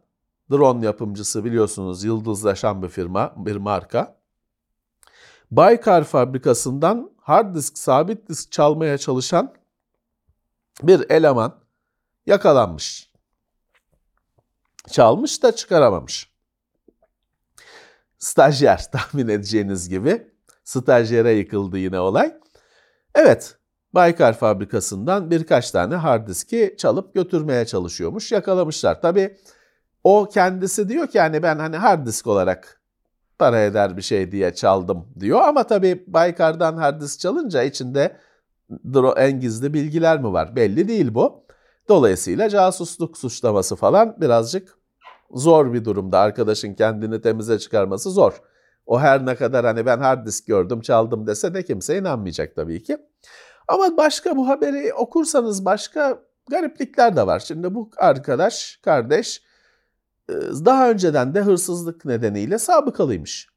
drone 0.51 0.85
yapımcısı 0.85 1.45
biliyorsunuz 1.45 2.03
yıldızlaşan 2.03 2.81
bir 2.81 2.89
firma, 2.89 3.33
bir 3.37 3.55
marka. 3.55 4.20
Baykar 5.51 6.03
fabrikasından 6.03 7.11
hard 7.21 7.55
disk, 7.55 7.77
sabit 7.77 8.29
disk 8.29 8.51
çalmaya 8.51 8.97
çalışan 8.97 9.53
bir 10.83 11.09
eleman 11.09 11.59
yakalanmış. 12.25 13.11
Çalmış 14.89 15.43
da 15.43 15.55
çıkaramamış. 15.55 16.31
Stajyer 18.17 18.85
tahmin 18.91 19.27
edeceğiniz 19.27 19.89
gibi. 19.89 20.31
Stajyere 20.63 21.31
yıkıldı 21.31 21.77
yine 21.77 21.99
olay. 21.99 22.37
Evet, 23.15 23.57
Baykar 23.93 24.33
fabrikasından 24.33 25.31
birkaç 25.31 25.71
tane 25.71 25.95
hard 25.95 26.27
diski 26.27 26.75
çalıp 26.77 27.13
götürmeye 27.13 27.65
çalışıyormuş. 27.65 28.31
Yakalamışlar. 28.31 29.01
Tabii 29.01 29.37
o 30.03 30.29
kendisi 30.33 30.89
diyor 30.89 31.07
ki 31.07 31.17
yani 31.17 31.43
ben 31.43 31.59
hani 31.59 31.77
hard 31.77 32.07
disk 32.07 32.27
olarak 32.27 32.80
para 33.41 33.60
eder 33.60 33.97
bir 33.97 34.01
şey 34.01 34.32
diye 34.32 34.54
çaldım 34.54 35.08
diyor. 35.19 35.41
Ama 35.41 35.63
tabii 35.63 36.04
Baykar'dan 36.08 36.77
hard 36.77 37.01
disk 37.01 37.19
çalınca 37.19 37.63
içinde 37.63 38.17
en 39.17 39.39
gizli 39.39 39.73
bilgiler 39.73 40.21
mi 40.21 40.34
var? 40.34 40.56
Belli 40.56 40.88
değil 40.88 41.13
bu. 41.13 41.43
Dolayısıyla 41.89 42.49
casusluk 42.49 43.17
suçlaması 43.17 43.75
falan 43.75 44.15
birazcık 44.21 44.77
zor 45.32 45.73
bir 45.73 45.86
durumda. 45.86 46.19
Arkadaşın 46.19 46.73
kendini 46.73 47.21
temize 47.21 47.60
çıkarması 47.60 48.12
zor. 48.12 48.41
O 48.86 48.99
her 48.99 49.25
ne 49.25 49.36
kadar 49.36 49.65
hani 49.65 49.86
ben 49.86 49.99
hard 49.99 50.27
disk 50.27 50.47
gördüm 50.47 50.82
çaldım 50.82 51.27
dese 51.27 51.54
de 51.54 51.63
kimse 51.63 51.97
inanmayacak 51.97 52.56
tabii 52.56 52.84
ki. 52.84 52.97
Ama 53.67 53.97
başka 53.97 54.38
bu 54.38 54.47
haberi 54.47 54.93
okursanız 54.93 55.65
başka 55.65 56.19
gariplikler 56.49 57.15
de 57.15 57.27
var. 57.27 57.39
Şimdi 57.39 57.75
bu 57.75 57.89
arkadaş, 57.97 58.80
kardeş 58.84 59.41
daha 60.65 60.89
önceden 60.89 61.36
de 61.36 61.41
hırsızlık 61.41 62.05
nedeniyle 62.05 62.57
sabıkalıymış. 62.57 63.47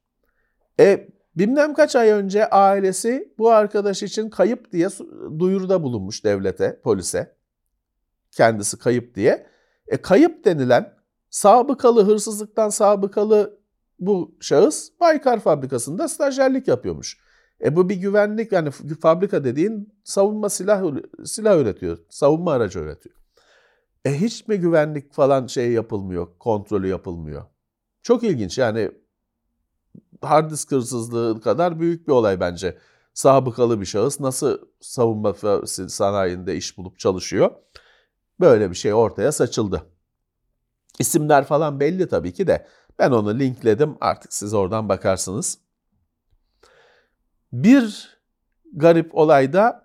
E 0.79 1.07
bilmem 1.35 1.73
kaç 1.73 1.95
ay 1.95 2.09
önce 2.09 2.49
ailesi 2.49 3.33
bu 3.37 3.51
arkadaş 3.51 4.03
için 4.03 4.29
kayıp 4.29 4.71
diye 4.71 4.87
duyuruda 5.39 5.83
bulunmuş 5.83 6.23
devlete, 6.23 6.79
polise. 6.83 7.35
Kendisi 8.31 8.77
kayıp 8.77 9.15
diye. 9.15 9.47
E 9.87 9.97
kayıp 9.97 10.45
denilen 10.45 10.93
sabıkalı 11.29 12.05
hırsızlıktan 12.05 12.69
sabıkalı 12.69 13.59
bu 13.99 14.37
şahıs 14.41 14.89
Baykar 14.99 15.39
fabrikasında 15.39 16.07
stajyerlik 16.07 16.67
yapıyormuş. 16.67 17.17
E 17.63 17.75
bu 17.75 17.89
bir 17.89 17.95
güvenlik 17.95 18.51
yani 18.51 18.71
fabrika 19.01 19.43
dediğin 19.43 19.93
savunma 20.03 20.49
silah 20.49 20.83
silah 21.25 21.57
üretiyor. 21.57 21.97
Savunma 22.09 22.51
aracı 22.51 22.79
üretiyor. 22.79 23.15
E 24.05 24.21
hiç 24.21 24.47
mi 24.47 24.57
güvenlik 24.57 25.13
falan 25.13 25.47
şey 25.47 25.71
yapılmıyor, 25.71 26.27
kontrolü 26.39 26.87
yapılmıyor? 26.87 27.45
Çok 28.03 28.23
ilginç 28.23 28.57
yani 28.57 28.91
hard 30.21 30.51
disk 30.51 30.71
hırsızlığı 30.71 31.41
kadar 31.41 31.79
büyük 31.79 32.07
bir 32.07 32.11
olay 32.11 32.39
bence. 32.39 32.77
Sabıkalı 33.13 33.81
bir 33.81 33.85
şahıs 33.85 34.19
nasıl 34.19 34.57
savunma 34.81 35.33
sanayinde 35.87 36.55
iş 36.55 36.77
bulup 36.77 36.99
çalışıyor? 36.99 37.51
Böyle 38.39 38.69
bir 38.69 38.75
şey 38.75 38.93
ortaya 38.93 39.31
saçıldı. 39.31 39.83
İsimler 40.99 41.45
falan 41.45 41.79
belli 41.79 42.09
tabii 42.09 42.33
ki 42.33 42.47
de 42.47 42.67
ben 42.99 43.11
onu 43.11 43.39
linkledim 43.39 43.97
artık 44.01 44.33
siz 44.33 44.53
oradan 44.53 44.89
bakarsınız. 44.89 45.57
Bir 47.53 48.17
garip 48.73 49.15
olay 49.15 49.53
da 49.53 49.84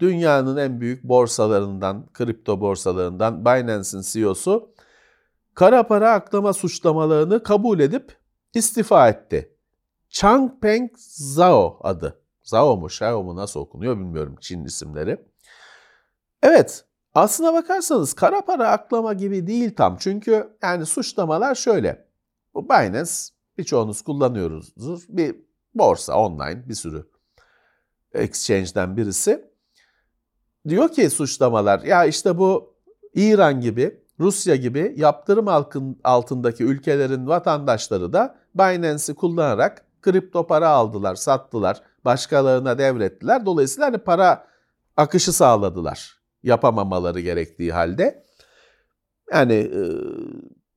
dünyanın 0.00 0.56
en 0.56 0.80
büyük 0.80 1.04
borsalarından, 1.04 2.06
kripto 2.12 2.60
borsalarından 2.60 3.44
Binance'in 3.44 4.02
CEO'su 4.02 4.74
kara 5.54 5.86
para 5.86 6.12
aklama 6.12 6.52
suçlamalarını 6.52 7.42
kabul 7.42 7.80
edip 7.80 8.16
istifa 8.54 9.08
etti. 9.08 9.54
Changpeng 10.08 10.90
Zhao 10.96 11.78
adı. 11.82 12.20
Zhao 12.42 12.76
mu, 12.76 12.86
Xiao 12.86 13.22
mu 13.22 13.36
nasıl 13.36 13.60
okunuyor 13.60 13.98
bilmiyorum 13.98 14.36
Çin 14.40 14.64
isimleri. 14.64 15.26
Evet, 16.42 16.84
aslına 17.14 17.52
bakarsanız 17.52 18.14
kara 18.14 18.40
para 18.40 18.70
aklama 18.70 19.12
gibi 19.12 19.46
değil 19.46 19.76
tam. 19.76 19.96
Çünkü 20.00 20.56
yani 20.62 20.86
suçlamalar 20.86 21.54
şöyle. 21.54 22.08
Bu 22.54 22.68
Binance 22.68 23.10
birçoğunuz 23.58 24.02
kullanıyoruzdur. 24.02 25.04
Bir 25.08 25.36
borsa 25.74 26.14
online 26.14 26.68
bir 26.68 26.74
sürü 26.74 27.08
exchange'den 28.14 28.96
birisi. 28.96 29.50
Diyor 30.68 30.88
ki 30.88 31.10
suçlamalar 31.10 31.80
ya 31.80 32.04
işte 32.04 32.38
bu 32.38 32.74
İran 33.14 33.60
gibi, 33.60 34.00
Rusya 34.20 34.56
gibi 34.56 34.94
yaptırım 34.96 35.48
altındaki 36.04 36.64
ülkelerin 36.64 37.26
vatandaşları 37.26 38.12
da 38.12 38.38
Binance'i 38.54 39.14
kullanarak 39.14 39.84
kripto 40.02 40.46
para 40.46 40.68
aldılar, 40.68 41.14
sattılar, 41.14 41.82
başkalarına 42.04 42.78
devrettiler. 42.78 43.46
Dolayısıyla 43.46 43.86
hani 43.86 43.98
para 43.98 44.46
akışı 44.96 45.32
sağladılar 45.32 46.18
yapamamaları 46.42 47.20
gerektiği 47.20 47.72
halde. 47.72 48.24
Yani 49.32 49.70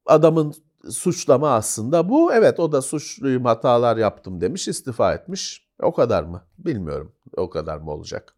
adamın 0.05 0.53
suçlama 0.89 1.53
aslında 1.53 2.09
bu. 2.09 2.33
Evet 2.33 2.59
o 2.59 2.71
da 2.71 2.81
suçluyum 2.81 3.45
hatalar 3.45 3.97
yaptım 3.97 4.41
demiş 4.41 4.67
istifa 4.67 5.13
etmiş. 5.13 5.67
O 5.81 5.93
kadar 5.93 6.23
mı? 6.23 6.41
Bilmiyorum. 6.57 7.13
O 7.37 7.49
kadar 7.49 7.77
mı 7.77 7.91
olacak? 7.91 8.35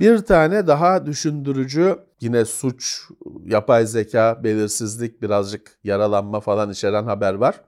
Bir 0.00 0.18
tane 0.18 0.66
daha 0.66 1.06
düşündürücü 1.06 1.98
yine 2.20 2.44
suç, 2.44 3.02
yapay 3.44 3.86
zeka, 3.86 4.44
belirsizlik, 4.44 5.22
birazcık 5.22 5.78
yaralanma 5.84 6.40
falan 6.40 6.70
içeren 6.70 7.04
haber 7.04 7.34
var. 7.34 7.60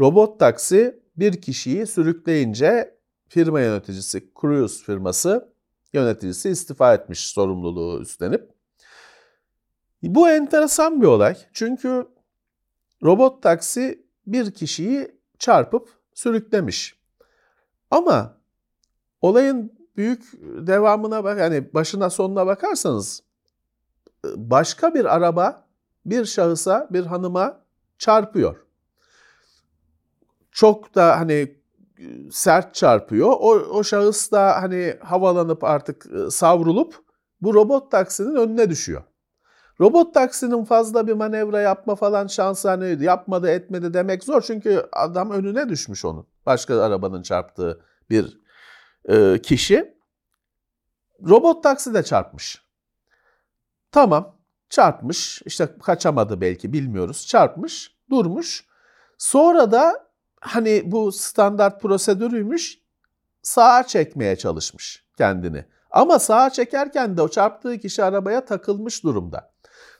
Robot 0.00 0.40
taksi 0.40 1.02
bir 1.16 1.40
kişiyi 1.40 1.86
sürükleyince 1.86 2.98
firma 3.28 3.60
yöneticisi, 3.60 4.30
Cruise 4.40 4.84
firması 4.84 5.52
yöneticisi 5.92 6.50
istifa 6.50 6.94
etmiş 6.94 7.20
sorumluluğu 7.26 8.00
üstlenip. 8.02 8.50
Bu 10.02 10.28
enteresan 10.28 11.02
bir 11.02 11.06
olay. 11.06 11.36
Çünkü 11.52 12.06
robot 13.02 13.42
taksi 13.42 14.06
bir 14.26 14.50
kişiyi 14.50 15.08
çarpıp 15.38 15.88
sürüklemiş. 16.14 16.98
Ama 17.90 18.40
olayın 19.20 19.75
büyük 19.96 20.32
devamına 20.66 21.24
bak 21.24 21.38
yani 21.38 21.74
başına 21.74 22.10
sonuna 22.10 22.46
bakarsanız 22.46 23.22
başka 24.24 24.94
bir 24.94 25.16
araba 25.16 25.66
bir 26.06 26.24
şahısa, 26.24 26.88
bir 26.90 27.06
hanıma 27.06 27.60
çarpıyor. 27.98 28.56
Çok 30.52 30.94
da 30.94 31.18
hani 31.18 31.56
sert 32.30 32.74
çarpıyor. 32.74 33.28
O, 33.28 33.50
o 33.50 33.84
şahıs 33.84 34.32
da 34.32 34.62
hani 34.62 34.96
havalanıp 35.00 35.64
artık 35.64 36.06
savrulup 36.30 36.94
bu 37.42 37.54
robot 37.54 37.90
taksinin 37.90 38.34
önüne 38.34 38.70
düşüyor. 38.70 39.02
Robot 39.80 40.14
taksinin 40.14 40.64
fazla 40.64 41.06
bir 41.06 41.12
manevra 41.12 41.60
yapma 41.60 41.94
falan 41.94 42.26
şansı 42.26 42.68
hani 42.68 43.04
yapmadı 43.04 43.50
etmedi 43.50 43.94
demek 43.94 44.24
zor. 44.24 44.42
Çünkü 44.42 44.86
adam 44.92 45.30
önüne 45.30 45.68
düşmüş 45.68 46.04
onun. 46.04 46.26
Başka 46.46 46.82
arabanın 46.82 47.22
çarptığı 47.22 47.80
bir 48.10 48.40
e, 49.08 49.42
kişi. 49.42 49.96
Robot 51.28 51.62
taksi 51.62 51.94
de 51.94 52.02
çarpmış. 52.02 52.62
Tamam 53.92 54.36
çarpmış 54.70 55.42
işte 55.46 55.68
kaçamadı 55.82 56.40
belki 56.40 56.72
bilmiyoruz 56.72 57.26
çarpmış 57.26 57.96
durmuş. 58.10 58.66
Sonra 59.18 59.72
da 59.72 60.08
hani 60.40 60.82
bu 60.86 61.12
standart 61.12 61.82
prosedürüymüş 61.82 62.78
sağa 63.42 63.86
çekmeye 63.86 64.36
çalışmış 64.36 65.06
kendini. 65.18 65.64
Ama 65.90 66.18
sağa 66.18 66.50
çekerken 66.50 67.16
de 67.16 67.22
o 67.22 67.28
çarptığı 67.28 67.78
kişi 67.78 68.04
arabaya 68.04 68.44
takılmış 68.44 69.04
durumda. 69.04 69.52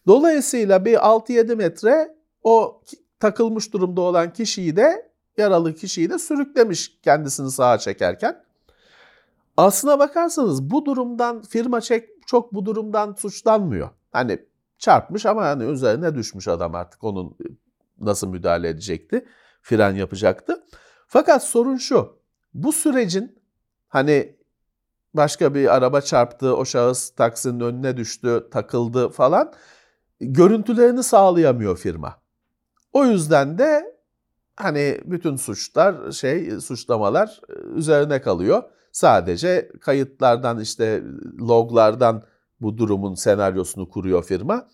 Dolayısıyla 0.07 0.85
bir 0.85 0.95
6-7 0.95 1.55
metre 1.57 2.17
o 2.43 2.83
takılmış 3.21 3.73
durumda 3.73 4.01
olan 4.01 4.33
kişiyi 4.33 4.77
de 4.77 5.13
yaralı 5.37 5.75
kişiyi 5.75 6.11
de 6.11 6.19
sürüklemiş 6.19 6.99
kendisini 7.03 7.51
sağa 7.51 7.79
çekerken. 7.79 8.46
Aslına 9.57 9.99
bakarsanız 9.99 10.71
bu 10.71 10.85
durumdan 10.85 11.43
firma 11.43 11.81
çek 11.81 12.09
çok 12.27 12.55
bu 12.55 12.67
durumdan 12.67 13.15
suçlanmıyor. 13.15 13.91
Hani 14.13 14.47
çarpmış 14.79 15.27
ama 15.27 15.45
hani 15.45 15.65
üzerine 15.65 16.15
düşmüş 16.15 16.49
adam 16.49 16.75
artık 16.75 17.05
onun 17.05 17.37
nasıl 18.01 18.29
müdahale 18.29 18.69
edecekti? 18.69 19.27
Fren 19.63 19.95
yapacaktı. 19.95 20.65
Fakat 21.07 21.45
sorun 21.45 21.77
şu. 21.77 22.19
Bu 22.55 22.73
sürecin 22.73 23.39
hani 23.89 24.37
başka 25.15 25.55
bir 25.55 25.77
araba 25.77 26.01
çarptı, 26.01 26.57
o 26.57 26.65
şahıs 26.65 27.11
taksinin 27.11 27.61
önüne 27.61 27.97
düştü, 27.97 28.49
takıldı 28.51 29.09
falan 29.09 29.53
görüntülerini 30.21 31.03
sağlayamıyor 31.03 31.79
firma. 31.79 32.17
O 32.93 33.05
yüzden 33.05 33.59
de 33.59 33.97
hani 34.57 35.01
bütün 35.05 35.37
suçlar 35.37 36.13
şey 36.13 36.61
suçlamalar 36.61 37.41
e, 37.49 37.53
üzerine 37.53 38.21
kalıyor. 38.21 38.63
Sadece 38.97 39.69
kayıtlardan 39.81 40.61
işte 40.61 41.03
loglardan 41.41 42.23
bu 42.61 42.79
durumun 42.79 43.15
senaryosunu 43.15 43.89
kuruyor 43.89 44.25
firma. 44.25 44.69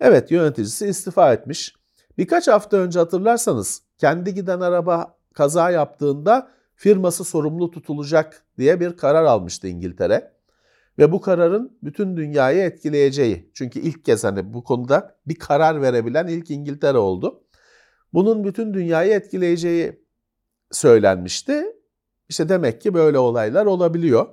Evet 0.00 0.30
yöneticisi 0.30 0.86
istifa 0.86 1.32
etmiş. 1.32 1.74
Birkaç 2.18 2.48
hafta 2.48 2.76
önce 2.76 2.98
hatırlarsanız 2.98 3.82
kendi 3.98 4.34
giden 4.34 4.60
araba 4.60 5.18
kaza 5.34 5.70
yaptığında 5.70 6.50
firması 6.74 7.24
sorumlu 7.24 7.70
tutulacak 7.70 8.44
diye 8.58 8.80
bir 8.80 8.96
karar 8.96 9.24
almıştı 9.24 9.68
İngiltere. 9.68 10.32
Ve 10.98 11.12
bu 11.12 11.20
kararın 11.20 11.78
bütün 11.82 12.16
dünyayı 12.16 12.62
etkileyeceği. 12.62 13.50
Çünkü 13.54 13.80
ilk 13.80 14.04
kez 14.04 14.24
hani 14.24 14.54
bu 14.54 14.64
konuda 14.64 15.16
bir 15.26 15.38
karar 15.38 15.82
verebilen 15.82 16.26
ilk 16.26 16.50
İngiltere 16.50 16.98
oldu. 16.98 17.44
Bunun 18.12 18.44
bütün 18.44 18.74
dünyayı 18.74 19.12
etkileyeceği 19.12 20.04
söylenmişti. 20.70 21.64
İşte 22.28 22.48
demek 22.48 22.80
ki 22.80 22.94
böyle 22.94 23.18
olaylar 23.18 23.66
olabiliyor. 23.66 24.26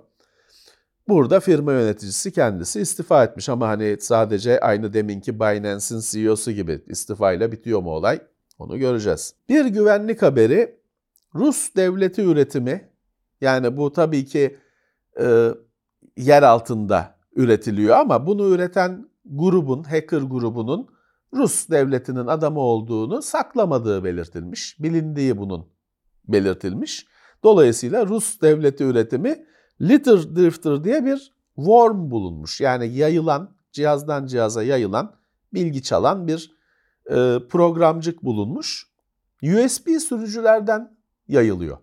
Burada 1.08 1.40
firma 1.40 1.74
yöneticisi 1.74 2.32
kendisi 2.32 2.82
istifa 2.82 3.24
etmiş 3.24 3.50
ama 3.50 3.68
hani 3.68 3.98
sadece 4.00 4.60
aynı 4.60 4.94
deminki 4.94 5.40
Binance'in 5.40 6.00
CEO'su 6.00 6.52
gibi 6.52 6.82
istifayla 6.88 7.52
bitiyor 7.52 7.82
mu 7.82 7.92
olay? 7.92 8.22
Onu 8.60 8.78
göreceğiz. 8.78 9.36
Bir 9.50 9.66
güvenlik 9.66 10.22
haberi 10.22 10.76
Rus 11.36 11.76
devleti 11.76 12.22
üretimi 12.22 12.90
yani 13.42 13.78
bu 13.78 13.94
tabii 13.94 14.26
ki 14.26 14.58
e, 15.20 15.50
yer 16.18 16.44
altında 16.44 17.16
üretiliyor 17.36 17.96
ama 17.96 18.28
bunu 18.28 18.50
üreten 18.50 19.10
grubun, 19.26 19.84
hacker 19.84 20.22
grubunun 20.22 20.88
Rus 21.34 21.70
devletinin 21.70 22.28
adamı 22.28 22.60
olduğunu 22.60 23.22
saklamadığı 23.22 24.04
belirtilmiş. 24.04 24.80
Bilindiği 24.80 25.38
bunun 25.38 25.66
belirtilmiş. 26.28 27.06
Dolayısıyla 27.44 28.08
Rus 28.08 28.42
devleti 28.42 28.84
üretimi 28.84 29.46
Litter 29.82 30.36
Drifter 30.36 30.84
diye 30.84 31.06
bir 31.06 31.34
worm 31.56 32.12
bulunmuş. 32.12 32.62
Yani 32.62 32.88
yayılan, 32.88 33.56
cihazdan 33.72 34.26
cihaza 34.26 34.64
yayılan, 34.64 35.16
bilgi 35.54 35.84
çalan 35.84 36.28
bir 36.28 36.52
e, 37.06 37.40
programcık 37.50 38.24
bulunmuş. 38.24 38.88
USB 39.44 39.90
sürücülerden 39.90 40.98
yayılıyor. 41.28 41.78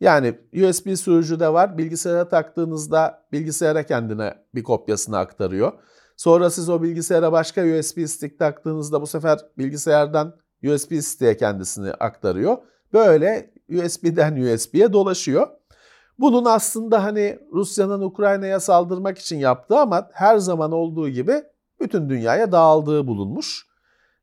Yani 0.00 0.38
USB 0.52 0.94
sürücü 0.94 1.40
de 1.40 1.52
var. 1.52 1.78
Bilgisayara 1.78 2.28
taktığınızda 2.28 3.26
bilgisayara 3.32 3.82
kendine 3.82 4.34
bir 4.54 4.62
kopyasını 4.62 5.18
aktarıyor. 5.18 5.72
Sonra 6.16 6.50
siz 6.50 6.68
o 6.68 6.82
bilgisayara 6.82 7.32
başka 7.32 7.62
USB 7.62 8.06
stick 8.06 8.38
taktığınızda 8.38 9.02
bu 9.02 9.06
sefer 9.06 9.38
bilgisayardan 9.58 10.36
USB 10.64 11.00
stick'e 11.00 11.36
kendisini 11.36 11.92
aktarıyor. 11.92 12.58
Böyle 12.92 13.54
USB'den 13.70 14.36
USB'ye 14.36 14.92
dolaşıyor. 14.92 15.48
Bunun 16.18 16.44
aslında 16.44 17.04
hani 17.04 17.38
Rusya'nın 17.52 18.00
Ukrayna'ya 18.00 18.60
saldırmak 18.60 19.18
için 19.18 19.38
yaptığı 19.38 19.78
ama 19.78 20.08
her 20.12 20.38
zaman 20.38 20.72
olduğu 20.72 21.08
gibi 21.08 21.42
bütün 21.80 22.08
dünyaya 22.08 22.52
dağıldığı 22.52 23.06
bulunmuş. 23.06 23.66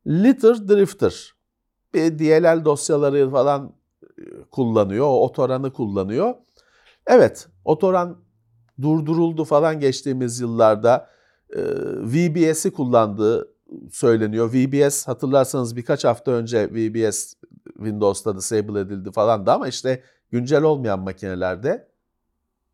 Litter 0.08 0.68
Drifter 0.68 1.34
bir 1.94 2.20
DLL 2.20 2.66
dosyaları 2.66 3.30
falan 3.32 3.76
kullanıyor, 4.52 5.06
o 5.06 5.24
otoranı 5.24 5.74
kullanıyor. 5.74 6.36
Evet, 7.08 7.48
otoran 7.66 8.18
durduruldu 8.82 9.44
falan 9.44 9.80
geçtiğimiz 9.80 10.40
yıllarda 10.40 11.10
e, 11.50 11.62
VBS'i 12.02 12.72
kullandığı 12.72 13.55
söyleniyor. 13.92 14.54
VBS 14.54 15.08
hatırlarsanız 15.08 15.76
birkaç 15.76 16.06
hafta 16.06 16.32
önce 16.32 16.70
VBS 16.72 17.34
Windows'ta 17.66 18.38
disable 18.38 18.80
edildi 18.80 19.12
falan 19.12 19.46
da 19.46 19.54
ama 19.54 19.68
işte 19.68 20.04
güncel 20.32 20.64
olmayan 20.64 21.00
makinelerde 21.00 21.88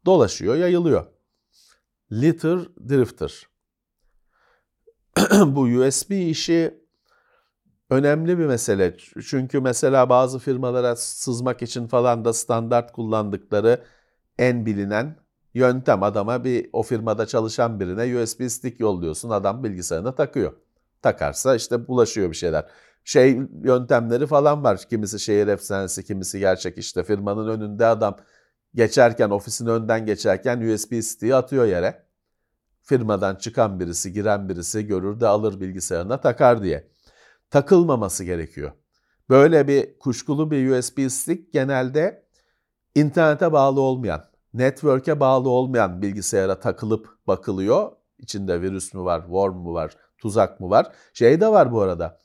dolaşıyor, 0.06 0.56
yayılıyor. 0.56 1.06
Litter 2.12 2.60
Drifter. 2.90 3.48
Bu 5.46 5.62
USB 5.62 6.12
işi 6.12 6.82
önemli 7.90 8.40
bir 8.40 8.46
mesele. 8.46 8.98
Çünkü 9.28 9.60
mesela 9.60 10.10
bazı 10.10 10.40
firmalara 10.40 10.96
sızmak 10.96 11.62
için 11.62 11.88
falan 11.88 12.26
da 12.26 12.34
standart 12.34 12.92
kullandıkları 12.92 13.84
en 14.38 14.66
bilinen 14.66 15.16
yöntem 15.54 16.04
adama 16.04 16.44
bir 16.44 16.70
o 16.74 16.84
firmada 16.84 17.26
çalışan 17.26 17.80
birine 17.80 18.22
USB 18.22 18.48
stick 18.48 18.80
yolluyorsun 18.80 19.30
adam 19.30 19.64
bilgisayarına 19.64 20.16
takıyor. 20.16 20.54
Takarsa 21.02 21.56
işte 21.56 21.88
bulaşıyor 21.88 22.32
bir 22.32 22.36
şeyler. 22.36 22.66
Şey 23.04 23.40
yöntemleri 23.64 24.28
falan 24.28 24.64
var. 24.64 24.82
Kimisi 24.90 25.20
şehir 25.20 25.48
efsanesi, 25.48 26.04
kimisi 26.04 26.40
gerçek 26.40 26.78
işte 26.78 27.04
firmanın 27.04 27.48
önünde 27.48 27.86
adam 27.86 28.18
geçerken 28.76 29.30
ofisin 29.30 29.66
önden 29.66 30.06
geçerken 30.06 30.62
USB 30.62 31.02
stick'i 31.02 31.36
atıyor 31.36 31.66
yere. 31.66 32.06
Firmadan 32.82 33.36
çıkan 33.36 33.80
birisi, 33.80 34.14
giren 34.14 34.50
birisi 34.50 34.88
görür 34.88 35.20
de 35.20 35.28
alır 35.28 35.60
bilgisayarına 35.60 36.22
takar 36.22 36.64
diye. 36.64 36.92
Takılmaması 37.50 38.24
gerekiyor. 38.24 38.72
Böyle 39.30 39.68
bir 39.68 40.00
kuşkulu 40.00 40.52
bir 40.52 40.70
USB 40.70 41.10
stick 41.10 41.54
genelde 41.54 42.28
internete 42.96 43.52
bağlı 43.52 43.82
olmayan, 43.82 44.24
network'e 44.54 45.20
bağlı 45.20 45.50
olmayan 45.50 46.02
bilgisayara 46.02 46.60
takılıp 46.60 47.10
bakılıyor. 47.28 47.92
İçinde 48.18 48.62
virüs 48.62 48.94
mü 48.94 49.02
var, 49.02 49.22
worm 49.22 49.56
mu 49.56 49.74
var, 49.74 49.98
tuzak 50.22 50.60
mı 50.60 50.70
var? 50.70 50.92
Şey 51.14 51.42
de 51.42 51.48
var 51.48 51.72
bu 51.72 51.82
arada. 51.82 52.20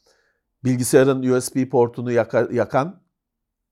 Bilgisayarın 0.65 1.23
USB 1.23 1.71
portunu 1.71 2.13
yakan 2.53 3.03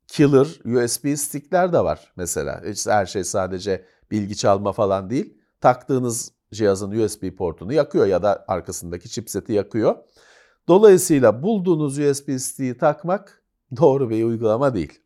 killer 0.07 0.47
USB 0.65 1.17
stickler 1.17 1.73
de 1.73 1.85
var 1.85 2.13
mesela. 2.17 2.63
Hiç 2.67 2.87
her 2.87 3.07
şey 3.07 3.25
sadece 3.25 3.87
bilgi 4.11 4.37
çalma 4.37 4.73
falan 4.73 5.11
değil. 5.11 5.39
Taktığınız 5.61 6.33
cihazın 6.53 6.91
USB 6.91 7.37
portunu 7.37 7.73
yakıyor 7.73 8.07
ya 8.07 8.23
da 8.23 8.45
arkasındaki 8.49 9.11
chipseti 9.11 9.53
yakıyor. 9.53 9.97
Dolayısıyla 10.69 11.43
bulduğunuz 11.43 11.99
USB 11.99 12.39
stick'i 12.39 12.79
takmak 12.79 13.43
doğru 13.77 14.11
bir 14.11 14.25
uygulama 14.25 14.75
değil. 14.75 15.01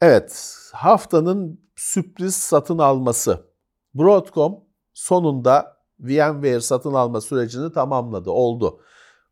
Evet, 0.00 0.56
haftanın 0.72 1.60
sürpriz 1.76 2.34
satın 2.34 2.78
alması. 2.78 3.46
Broadcom 3.94 4.64
sonunda 4.94 5.73
VMware 6.04 6.60
satın 6.60 6.94
alma 6.94 7.20
sürecini 7.20 7.72
tamamladı, 7.72 8.30
oldu. 8.30 8.80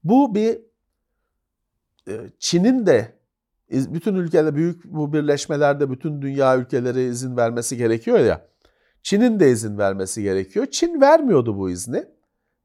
Bu 0.05 0.35
bir 0.35 0.59
e, 2.09 2.31
Çin'in 2.39 2.87
de 2.87 3.19
bütün 3.71 4.15
ülkeler 4.15 4.55
büyük 4.55 4.85
bu 4.85 5.13
birleşmelerde 5.13 5.91
bütün 5.91 6.23
dünya 6.23 6.57
ülkeleri 6.57 7.03
izin 7.03 7.37
vermesi 7.37 7.77
gerekiyor 7.77 8.19
ya. 8.19 8.47
Çin'in 9.03 9.41
de 9.41 9.51
izin 9.51 9.79
vermesi 9.79 10.23
gerekiyor. 10.23 10.67
Çin 10.67 11.01
vermiyordu 11.01 11.59
bu 11.59 11.71
izni. 11.71 12.05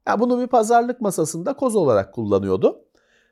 Yani 0.06 0.20
bunu 0.20 0.40
bir 0.40 0.46
pazarlık 0.46 1.00
masasında 1.00 1.52
koz 1.52 1.76
olarak 1.76 2.14
kullanıyordu. 2.14 2.84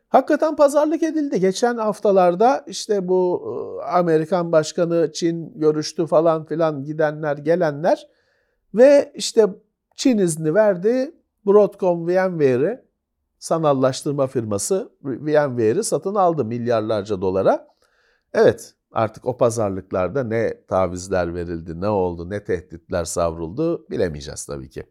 Hakikaten 0.09 0.57
pazarlık 0.57 1.03
edildi. 1.03 1.41
Geçen 1.41 1.77
haftalarda 1.77 2.65
işte 2.67 3.09
bu 3.09 3.43
e, 3.83 3.85
Amerikan 3.85 4.53
Başkanı 4.53 5.12
Çin 5.12 5.61
görüştü 5.61 6.07
falan 6.07 6.45
filan 6.45 6.85
gidenler 6.85 7.37
gelenler 7.37 8.07
ve 8.75 9.12
işte 9.15 9.47
Çin 9.97 10.19
izni 10.19 10.55
verdi. 10.55 11.15
Broadcom 11.47 12.09
VMware'i 12.09 12.85
sanallaştırma 13.39 14.27
firması 14.27 14.93
VMware'i 15.03 15.85
satın 15.85 16.15
aldı 16.15 16.45
milyarlarca 16.45 17.21
dolara. 17.21 17.69
Evet 18.33 18.75
artık 18.93 19.27
o 19.27 19.37
pazarlıklarda 19.37 20.25
ne 20.25 20.65
tavizler 20.67 21.35
verildi, 21.35 21.81
ne 21.81 21.89
oldu, 21.89 22.31
ne 22.31 22.45
tehditler 22.45 23.05
savruldu 23.05 23.91
bilemeyeceğiz 23.91 24.47
tabii 24.47 24.71
ki. 24.71 24.87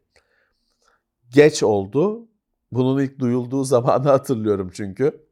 Geç 1.29 1.63
oldu. 1.63 2.27
Bunun 2.71 3.01
ilk 3.01 3.19
duyulduğu 3.19 3.63
zamanı 3.73 4.09
hatırlıyorum 4.09 4.71
çünkü. 4.73 5.25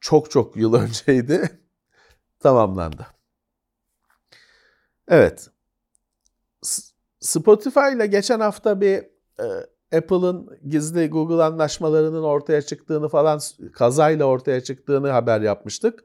Çok 0.00 0.30
çok 0.30 0.56
yıl 0.56 0.74
önceydi. 0.74 1.60
Tamamlandı. 2.40 3.06
Evet. 5.08 5.50
Spotify 7.20 7.94
ile 7.96 8.06
geçen 8.06 8.40
hafta 8.40 8.80
bir 8.80 8.96
e, 9.40 9.46
Apple'ın 9.98 10.58
gizli 10.68 11.10
Google 11.10 11.42
anlaşmalarının 11.42 12.22
ortaya 12.22 12.62
çıktığını 12.62 13.08
falan 13.08 13.40
kazayla 13.72 14.24
ortaya 14.24 14.60
çıktığını 14.60 15.10
haber 15.10 15.40
yapmıştık. 15.40 16.04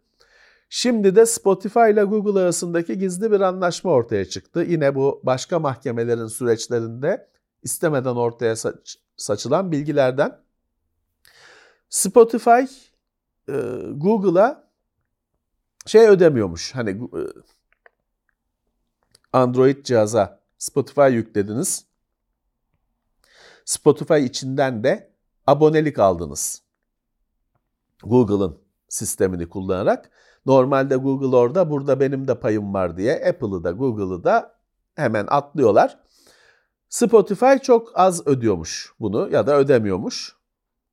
Şimdi 0.69 1.15
de 1.15 1.25
Spotify 1.25 1.91
ile 1.91 2.04
Google 2.04 2.39
arasındaki 2.39 2.97
gizli 2.97 3.32
bir 3.32 3.41
anlaşma 3.41 3.91
ortaya 3.91 4.25
çıktı. 4.25 4.65
Yine 4.67 4.95
bu 4.95 5.21
başka 5.23 5.60
mahkemelerin 5.60 6.28
süreçlerinde 6.28 7.30
istemeden 7.63 8.15
ortaya 8.15 8.56
saç, 8.56 8.97
saçılan 9.17 9.71
bilgilerden. 9.71 10.39
Spotify 11.89 12.62
e, 13.49 13.54
Google'a 13.95 14.69
şey 15.86 16.08
ödemiyormuş. 16.08 16.75
Hani 16.75 16.89
e, 16.89 17.21
Android 19.34 19.86
cihaza 19.86 20.44
Spotify 20.65 21.01
yüklediniz. 21.01 21.86
Spotify 23.65 24.25
içinden 24.25 24.84
de 24.84 25.13
abonelik 25.47 25.99
aldınız. 25.99 26.62
Google'ın 28.04 28.58
sistemini 28.89 29.49
kullanarak. 29.49 30.10
Normalde 30.45 30.95
Google 30.95 31.36
orada 31.36 31.69
burada 31.69 31.99
benim 31.99 32.28
de 32.28 32.39
payım 32.39 32.73
var 32.73 32.97
diye 32.97 33.25
Apple'ı 33.30 33.63
da 33.63 33.71
Google'ı 33.71 34.23
da 34.23 34.56
hemen 34.95 35.28
atlıyorlar. 35.30 35.99
Spotify 36.89 37.56
çok 37.63 37.91
az 37.99 38.28
ödüyormuş 38.28 38.93
bunu 38.99 39.30
ya 39.32 39.47
da 39.47 39.58
ödemiyormuş. 39.58 40.36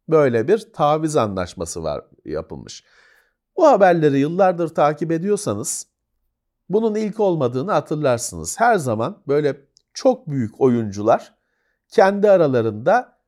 Böyle 0.08 0.48
bir 0.48 0.72
taviz 0.72 1.16
anlaşması 1.16 1.82
var 1.82 2.04
yapılmış. 2.24 2.84
Bu 3.56 3.66
haberleri 3.66 4.18
yıllardır 4.18 4.68
takip 4.68 5.12
ediyorsanız 5.12 5.91
bunun 6.72 6.94
ilk 6.94 7.20
olmadığını 7.20 7.72
hatırlarsınız. 7.72 8.60
Her 8.60 8.76
zaman 8.76 9.22
böyle 9.28 9.56
çok 9.94 10.28
büyük 10.28 10.60
oyuncular 10.60 11.34
kendi 11.88 12.30
aralarında 12.30 13.18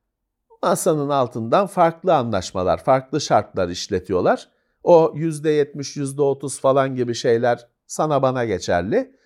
masanın 0.63 1.09
altından 1.09 1.67
farklı 1.67 2.15
anlaşmalar, 2.15 2.85
farklı 2.85 3.21
şartlar 3.21 3.69
işletiyorlar. 3.69 4.49
O 4.83 5.13
%70, 5.17 5.97
%30 5.97 6.61
falan 6.61 6.97
gibi 6.97 7.15
şeyler 7.15 7.69
sana 7.87 8.23
bana 8.23 8.45
geçerli, 8.45 9.17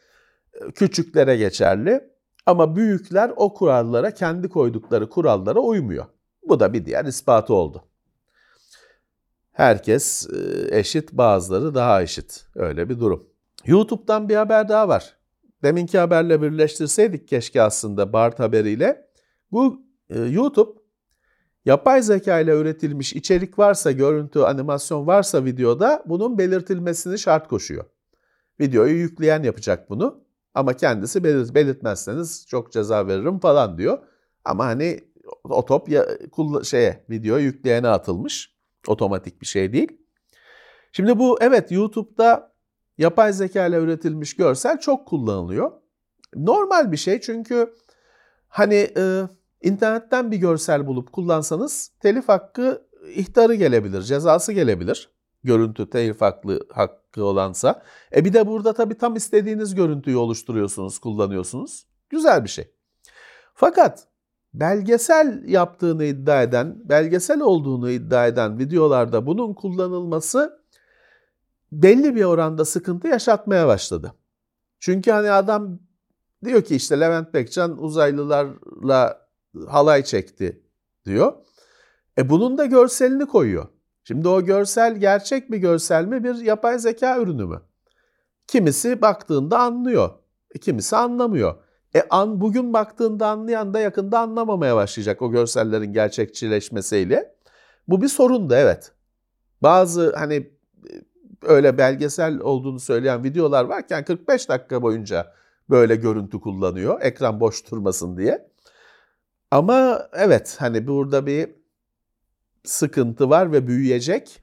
küçüklere 0.74 1.36
geçerli. 1.36 2.10
Ama 2.46 2.76
büyükler 2.76 3.32
o 3.36 3.54
kurallara, 3.54 4.10
kendi 4.10 4.48
koydukları 4.48 5.10
kurallara 5.10 5.60
uymuyor. 5.60 6.06
Bu 6.48 6.60
da 6.60 6.72
bir 6.72 6.84
diğer 6.84 7.04
ispatı 7.04 7.54
oldu. 7.54 7.84
Herkes 9.52 10.28
eşit, 10.70 11.12
bazıları 11.12 11.74
daha 11.74 12.02
eşit. 12.02 12.46
Öyle 12.54 12.88
bir 12.88 13.00
durum. 13.00 13.27
YouTube'dan 13.66 14.28
bir 14.28 14.34
haber 14.34 14.68
daha 14.68 14.88
var. 14.88 15.16
Deminki 15.62 15.98
haberle 15.98 16.42
birleştirseydik 16.42 17.28
keşke 17.28 17.62
aslında 17.62 18.12
BART 18.12 18.40
haberiyle. 18.40 19.08
Bu 19.52 19.82
e, 20.10 20.18
YouTube 20.20 20.80
yapay 21.64 22.02
zeka 22.02 22.40
ile 22.40 22.52
üretilmiş 22.52 23.12
içerik 23.12 23.58
varsa, 23.58 23.92
görüntü, 23.92 24.40
animasyon 24.40 25.06
varsa 25.06 25.44
videoda 25.44 26.02
bunun 26.06 26.38
belirtilmesini 26.38 27.18
şart 27.18 27.48
koşuyor. 27.48 27.84
Videoyu 28.60 28.96
yükleyen 28.96 29.42
yapacak 29.42 29.90
bunu. 29.90 30.24
Ama 30.54 30.72
kendisi 30.72 31.24
belirt, 31.24 31.54
belirtmezseniz 31.54 32.46
çok 32.48 32.72
ceza 32.72 33.06
veririm 33.06 33.38
falan 33.38 33.78
diyor. 33.78 33.98
Ama 34.44 34.66
hani 34.66 35.00
o 35.44 35.64
top 35.64 35.88
şeye 36.64 37.04
video 37.10 37.38
yükleyene 37.38 37.88
atılmış. 37.88 38.54
Otomatik 38.86 39.40
bir 39.40 39.46
şey 39.46 39.72
değil. 39.72 39.88
Şimdi 40.92 41.18
bu 41.18 41.38
evet 41.40 41.72
YouTube'da 41.72 42.52
yapay 42.98 43.32
zeka 43.32 43.66
ile 43.66 43.76
üretilmiş 43.76 44.36
görsel 44.36 44.80
çok 44.80 45.06
kullanılıyor. 45.06 45.70
Normal 46.34 46.92
bir 46.92 46.96
şey 46.96 47.20
çünkü 47.20 47.74
hani 48.48 48.90
e, 48.96 49.22
internetten 49.62 50.30
bir 50.30 50.36
görsel 50.36 50.86
bulup 50.86 51.12
kullansanız 51.12 51.90
telif 52.00 52.28
hakkı 52.28 52.88
ihtarı 53.14 53.54
gelebilir, 53.54 54.02
cezası 54.02 54.52
gelebilir 54.52 55.10
görüntü 55.44 55.90
telif 55.90 56.20
haklı, 56.20 56.60
hakkı 56.72 57.24
olansa. 57.24 57.82
E 58.16 58.24
bir 58.24 58.32
de 58.32 58.46
burada 58.46 58.72
tabii 58.72 58.98
tam 58.98 59.16
istediğiniz 59.16 59.74
görüntüyü 59.74 60.16
oluşturuyorsunuz, 60.16 60.98
kullanıyorsunuz. 60.98 61.86
Güzel 62.10 62.44
bir 62.44 62.48
şey. 62.48 62.72
Fakat 63.54 64.08
belgesel 64.54 65.44
yaptığını 65.48 66.04
iddia 66.04 66.42
eden, 66.42 66.76
belgesel 66.84 67.40
olduğunu 67.40 67.90
iddia 67.90 68.26
eden 68.26 68.58
videolarda 68.58 69.26
bunun 69.26 69.54
kullanılması 69.54 70.60
belli 71.72 72.16
bir 72.16 72.24
oranda 72.24 72.64
sıkıntı 72.64 73.08
yaşatmaya 73.08 73.66
başladı. 73.66 74.14
Çünkü 74.80 75.10
hani 75.10 75.30
adam 75.30 75.78
diyor 76.44 76.62
ki 76.62 76.76
işte 76.76 77.00
Levent 77.00 77.34
Bekcan 77.34 77.82
uzaylılarla 77.82 79.28
halay 79.68 80.04
çekti 80.04 80.62
diyor. 81.04 81.32
E 82.18 82.28
bunun 82.30 82.58
da 82.58 82.64
görselini 82.64 83.26
koyuyor. 83.26 83.68
Şimdi 84.04 84.28
o 84.28 84.44
görsel 84.44 84.96
gerçek 84.96 85.50
bir 85.50 85.58
görsel 85.58 86.04
mi 86.04 86.24
bir 86.24 86.34
yapay 86.34 86.78
zeka 86.78 87.18
ürünü 87.18 87.46
mü? 87.46 87.60
Kimisi 88.46 89.02
baktığında 89.02 89.58
anlıyor, 89.58 90.10
e, 90.54 90.58
kimisi 90.58 90.96
anlamıyor. 90.96 91.54
E 91.96 92.02
an 92.10 92.40
bugün 92.40 92.72
baktığında 92.72 93.26
anlayan 93.26 93.74
da 93.74 93.80
yakında 93.80 94.18
anlamamaya 94.18 94.76
başlayacak 94.76 95.22
o 95.22 95.30
görsellerin 95.30 95.92
gerçekçileşmesiyle. 95.92 97.34
Bu 97.88 98.02
bir 98.02 98.08
sorun 98.08 98.50
da 98.50 98.58
evet. 98.58 98.92
Bazı 99.62 100.16
hani 100.16 100.57
öyle 101.42 101.78
belgesel 101.78 102.40
olduğunu 102.40 102.80
söyleyen 102.80 103.24
videolar 103.24 103.64
varken 103.64 104.04
45 104.04 104.48
dakika 104.48 104.82
boyunca 104.82 105.34
böyle 105.70 105.96
görüntü 105.96 106.40
kullanıyor. 106.40 107.00
Ekran 107.02 107.40
boş 107.40 107.70
durmasın 107.70 108.16
diye. 108.16 108.48
Ama 109.50 110.08
evet 110.12 110.56
hani 110.58 110.86
burada 110.86 111.26
bir 111.26 111.50
sıkıntı 112.64 113.30
var 113.30 113.52
ve 113.52 113.66
büyüyecek. 113.66 114.42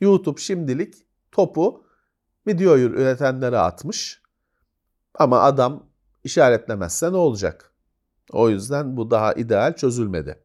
YouTube 0.00 0.40
şimdilik 0.40 0.94
topu 1.32 1.84
videoyu 2.46 2.88
üretenlere 2.88 3.58
atmış. 3.58 4.22
Ama 5.14 5.40
adam 5.40 5.86
işaretlemezse 6.24 7.12
ne 7.12 7.16
olacak? 7.16 7.72
O 8.32 8.48
yüzden 8.48 8.96
bu 8.96 9.10
daha 9.10 9.32
ideal 9.32 9.76
çözülmedi. 9.76 10.44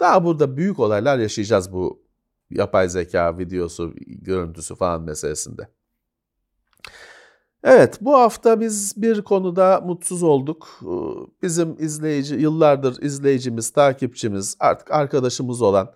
Daha 0.00 0.24
burada 0.24 0.56
büyük 0.56 0.78
olaylar 0.78 1.18
yaşayacağız 1.18 1.72
bu 1.72 2.05
yapay 2.50 2.88
zeka 2.88 3.38
videosu, 3.38 3.94
görüntüsü 4.06 4.74
falan 4.74 5.02
meselesinde. 5.02 5.68
Evet, 7.64 7.98
bu 8.00 8.14
hafta 8.14 8.60
biz 8.60 9.02
bir 9.02 9.22
konuda 9.22 9.80
mutsuz 9.80 10.22
olduk. 10.22 10.80
Bizim 11.42 11.76
izleyici, 11.78 12.34
yıllardır 12.34 13.02
izleyicimiz, 13.02 13.70
takipçimiz, 13.70 14.56
artık 14.60 14.90
arkadaşımız 14.90 15.62
olan 15.62 15.92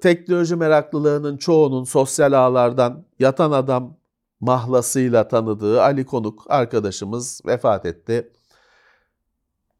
teknoloji 0.00 0.56
meraklılığının 0.56 1.36
çoğunun 1.36 1.84
sosyal 1.84 2.32
ağlardan 2.32 3.04
yatan 3.18 3.50
adam 3.52 3.96
mahlasıyla 4.40 5.28
tanıdığı 5.28 5.82
Ali 5.82 6.06
Konuk 6.06 6.44
arkadaşımız 6.48 7.40
vefat 7.46 7.86
etti. 7.86 8.32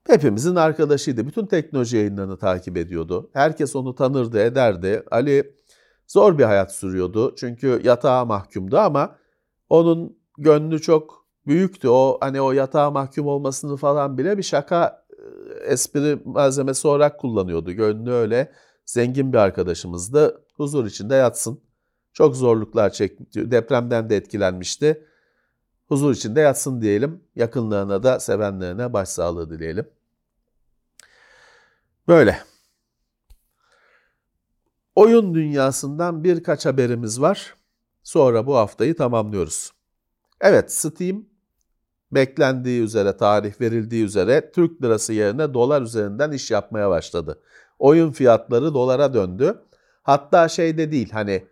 Hepimizin 0.07 0.57
arkadaşıydı. 0.57 1.27
Bütün 1.27 1.47
teknoloji 1.47 1.97
yayınlarını 1.97 2.38
takip 2.38 2.77
ediyordu. 2.77 3.31
Herkes 3.33 3.77
onu 3.77 3.95
tanırdı, 3.95 4.41
ederdi. 4.41 5.03
Ali 5.11 5.55
zor 6.07 6.38
bir 6.38 6.45
hayat 6.45 6.75
sürüyordu. 6.75 7.35
Çünkü 7.37 7.81
yatağa 7.85 8.25
mahkumdu 8.25 8.79
ama 8.79 9.17
onun 9.69 10.19
gönlü 10.38 10.81
çok 10.81 11.27
büyüktü. 11.47 11.88
O 11.88 12.19
hani 12.21 12.41
o 12.41 12.53
yatağa 12.53 12.91
mahkum 12.91 13.27
olmasını 13.27 13.77
falan 13.77 14.19
bile 14.19 14.38
bir 14.38 14.43
şaka 14.43 15.05
espri 15.67 16.19
malzemesi 16.25 16.88
olarak 16.88 17.21
kullanıyordu. 17.21 17.73
Gönlü 17.73 18.11
öyle 18.11 18.53
zengin 18.87 19.33
bir 19.33 19.38
arkadaşımızdı. 19.38 20.45
Huzur 20.57 20.87
içinde 20.87 21.15
yatsın. 21.15 21.61
Çok 22.12 22.37
zorluklar 22.37 22.91
çekti. 22.91 23.51
Depremden 23.51 24.11
de 24.11 24.17
etkilenmişti. 24.17 25.07
Huzur 25.92 26.14
içinde 26.14 26.40
yatsın 26.40 26.83
diyelim. 26.83 27.20
Yakınlarına 27.37 28.02
da 28.02 28.20
sevenlerine 28.20 28.92
başsağlığı 28.92 29.50
dileyelim. 29.50 29.88
Böyle. 32.09 32.38
Oyun 34.94 35.35
dünyasından 35.35 36.24
birkaç 36.24 36.66
haberimiz 36.66 37.20
var. 37.20 37.55
Sonra 38.02 38.46
bu 38.46 38.57
haftayı 38.57 38.96
tamamlıyoruz. 38.96 39.72
Evet, 40.40 40.72
Steam 40.72 41.24
beklendiği 42.12 42.83
üzere, 42.83 43.16
tarih 43.16 43.61
verildiği 43.61 44.05
üzere 44.05 44.52
Türk 44.52 44.83
lirası 44.83 45.12
yerine 45.12 45.55
dolar 45.55 45.83
üzerinden 45.83 46.33
iş 46.33 46.50
yapmaya 46.50 46.90
başladı. 46.90 47.42
Oyun 47.78 48.12
fiyatları 48.12 48.74
dolara 48.74 49.14
döndü. 49.14 49.62
Hatta 50.02 50.48
şey 50.48 50.78
de 50.78 50.92
değil 50.92 51.11
hani 51.11 51.46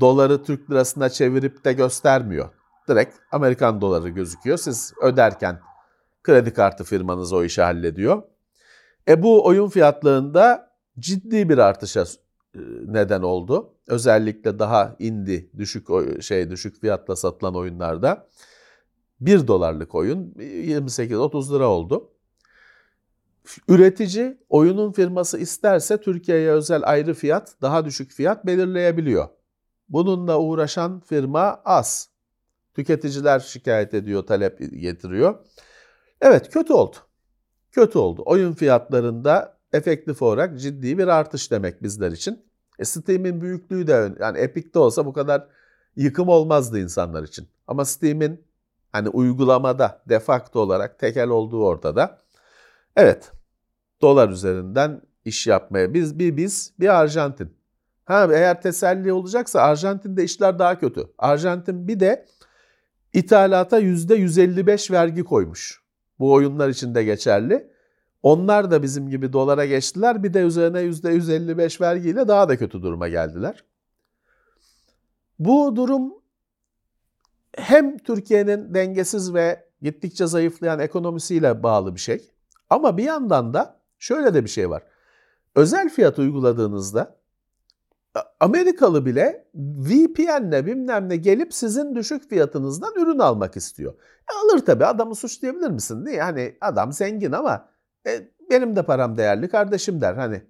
doları 0.00 0.44
Türk 0.44 0.70
lirasına 0.70 1.08
çevirip 1.08 1.64
de 1.64 1.72
göstermiyor. 1.72 2.59
Direkt 2.90 3.16
Amerikan 3.32 3.80
doları 3.80 4.08
gözüküyor. 4.08 4.58
Siz 4.58 4.92
öderken 5.02 5.60
kredi 6.22 6.52
kartı 6.52 6.84
firmanız 6.84 7.32
o 7.32 7.44
işi 7.44 7.62
hallediyor. 7.62 8.22
E 9.08 9.22
bu 9.22 9.46
oyun 9.46 9.68
fiyatlarında 9.68 10.72
ciddi 10.98 11.48
bir 11.48 11.58
artışa 11.58 12.04
e, 12.54 12.58
neden 12.86 13.22
oldu. 13.22 13.74
Özellikle 13.86 14.58
daha 14.58 14.96
indi 14.98 15.50
düşük 15.58 15.86
şey 16.20 16.50
düşük 16.50 16.80
fiyatla 16.80 17.16
satılan 17.16 17.56
oyunlarda 17.56 18.28
1 19.20 19.46
dolarlık 19.46 19.94
oyun 19.94 20.34
28-30 20.38 21.54
lira 21.54 21.68
oldu. 21.68 22.10
Üretici 23.68 24.38
oyunun 24.48 24.92
firması 24.92 25.38
isterse 25.38 26.00
Türkiye'ye 26.00 26.50
özel 26.50 26.82
ayrı 26.84 27.14
fiyat, 27.14 27.54
daha 27.62 27.84
düşük 27.84 28.12
fiyat 28.12 28.46
belirleyebiliyor. 28.46 29.28
Bununla 29.88 30.38
uğraşan 30.38 31.00
firma 31.00 31.60
az. 31.64 32.09
Tüketiciler 32.74 33.40
şikayet 33.40 33.94
ediyor, 33.94 34.22
talep 34.26 34.58
getiriyor. 34.80 35.34
Evet 36.20 36.50
kötü 36.50 36.72
oldu. 36.72 36.96
Kötü 37.72 37.98
oldu. 37.98 38.22
Oyun 38.26 38.52
fiyatlarında 38.52 39.58
efektif 39.72 40.22
olarak 40.22 40.60
ciddi 40.60 40.98
bir 40.98 41.08
artış 41.08 41.50
demek 41.50 41.82
bizler 41.82 42.12
için. 42.12 42.44
E, 42.78 42.84
Steam'in 42.84 43.40
büyüklüğü 43.40 43.86
de 43.86 44.12
yani 44.20 44.38
Epic'te 44.38 44.78
olsa 44.78 45.06
bu 45.06 45.12
kadar 45.12 45.46
yıkım 45.96 46.28
olmazdı 46.28 46.78
insanlar 46.78 47.22
için. 47.22 47.48
Ama 47.66 47.84
Steam'in 47.84 48.44
hani 48.92 49.08
uygulamada 49.08 50.02
defakto 50.08 50.60
olarak 50.60 50.98
tekel 50.98 51.28
olduğu 51.28 51.64
ortada. 51.64 52.18
Evet, 52.96 53.32
dolar 54.02 54.28
üzerinden 54.28 55.02
iş 55.24 55.46
yapmaya 55.46 55.94
biz 55.94 56.18
bir 56.18 56.36
biz 56.36 56.72
bir 56.80 57.00
Arjantin. 57.00 57.56
Ha 58.04 58.28
eğer 58.32 58.62
teselli 58.62 59.12
olacaksa 59.12 59.60
Arjantin'de 59.60 60.24
işler 60.24 60.58
daha 60.58 60.78
kötü. 60.78 61.06
Arjantin 61.18 61.88
bir 61.88 62.00
de 62.00 62.26
ithalata 63.12 63.80
%155 63.80 64.92
vergi 64.92 65.24
koymuş. 65.24 65.82
Bu 66.18 66.32
oyunlar 66.32 66.68
için 66.68 66.94
de 66.94 67.04
geçerli. 67.04 67.70
Onlar 68.22 68.70
da 68.70 68.82
bizim 68.82 69.08
gibi 69.08 69.32
dolara 69.32 69.66
geçtiler. 69.66 70.22
Bir 70.22 70.34
de 70.34 70.40
üzerine 70.40 70.78
%155 70.80 71.80
vergiyle 71.80 72.28
daha 72.28 72.48
da 72.48 72.56
kötü 72.56 72.82
duruma 72.82 73.08
geldiler. 73.08 73.64
Bu 75.38 75.76
durum 75.76 76.14
hem 77.56 77.98
Türkiye'nin 77.98 78.74
dengesiz 78.74 79.34
ve 79.34 79.66
gittikçe 79.82 80.26
zayıflayan 80.26 80.78
ekonomisiyle 80.78 81.62
bağlı 81.62 81.94
bir 81.94 82.00
şey. 82.00 82.30
Ama 82.70 82.96
bir 82.98 83.04
yandan 83.04 83.54
da 83.54 83.80
şöyle 83.98 84.34
de 84.34 84.44
bir 84.44 84.48
şey 84.48 84.70
var. 84.70 84.82
Özel 85.54 85.88
fiyat 85.88 86.18
uyguladığınızda 86.18 87.19
Amerikalı 88.40 89.06
bile 89.06 89.50
VPN'le 89.54 90.66
bilmem 90.66 91.08
ne 91.08 91.16
gelip 91.16 91.54
sizin 91.54 91.94
düşük 91.94 92.28
fiyatınızdan 92.28 92.94
ürün 92.96 93.18
almak 93.18 93.56
istiyor. 93.56 93.94
E 94.30 94.32
alır 94.44 94.64
tabii 94.66 94.86
adamı 94.86 95.14
suçlayabilir 95.14 95.70
misin? 95.70 96.04
Niye? 96.04 96.22
Hani 96.22 96.56
adam 96.60 96.92
zengin 96.92 97.32
ama 97.32 97.68
e, 98.06 98.28
benim 98.50 98.76
de 98.76 98.82
param 98.82 99.16
değerli 99.16 99.48
kardeşim 99.48 100.00
der. 100.00 100.14
Hani 100.14 100.42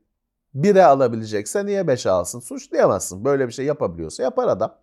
bire 0.54 0.84
alabilecekse 0.84 1.66
niye 1.66 1.86
beşe 1.86 2.10
alsın? 2.10 2.40
Suçlayamazsın. 2.40 3.24
Böyle 3.24 3.46
bir 3.46 3.52
şey 3.52 3.66
yapabiliyorsa 3.66 4.22
yapar 4.22 4.48
adam. 4.48 4.78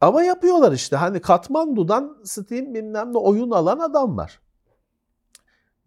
Ama 0.00 0.22
yapıyorlar 0.22 0.72
işte. 0.72 0.96
Hani 0.96 1.20
Katmandu'dan 1.20 2.18
Steam 2.24 2.74
bilmem 2.74 3.12
ne 3.12 3.18
oyun 3.18 3.50
alan 3.50 3.78
adam 3.78 4.16
var. 4.16 4.40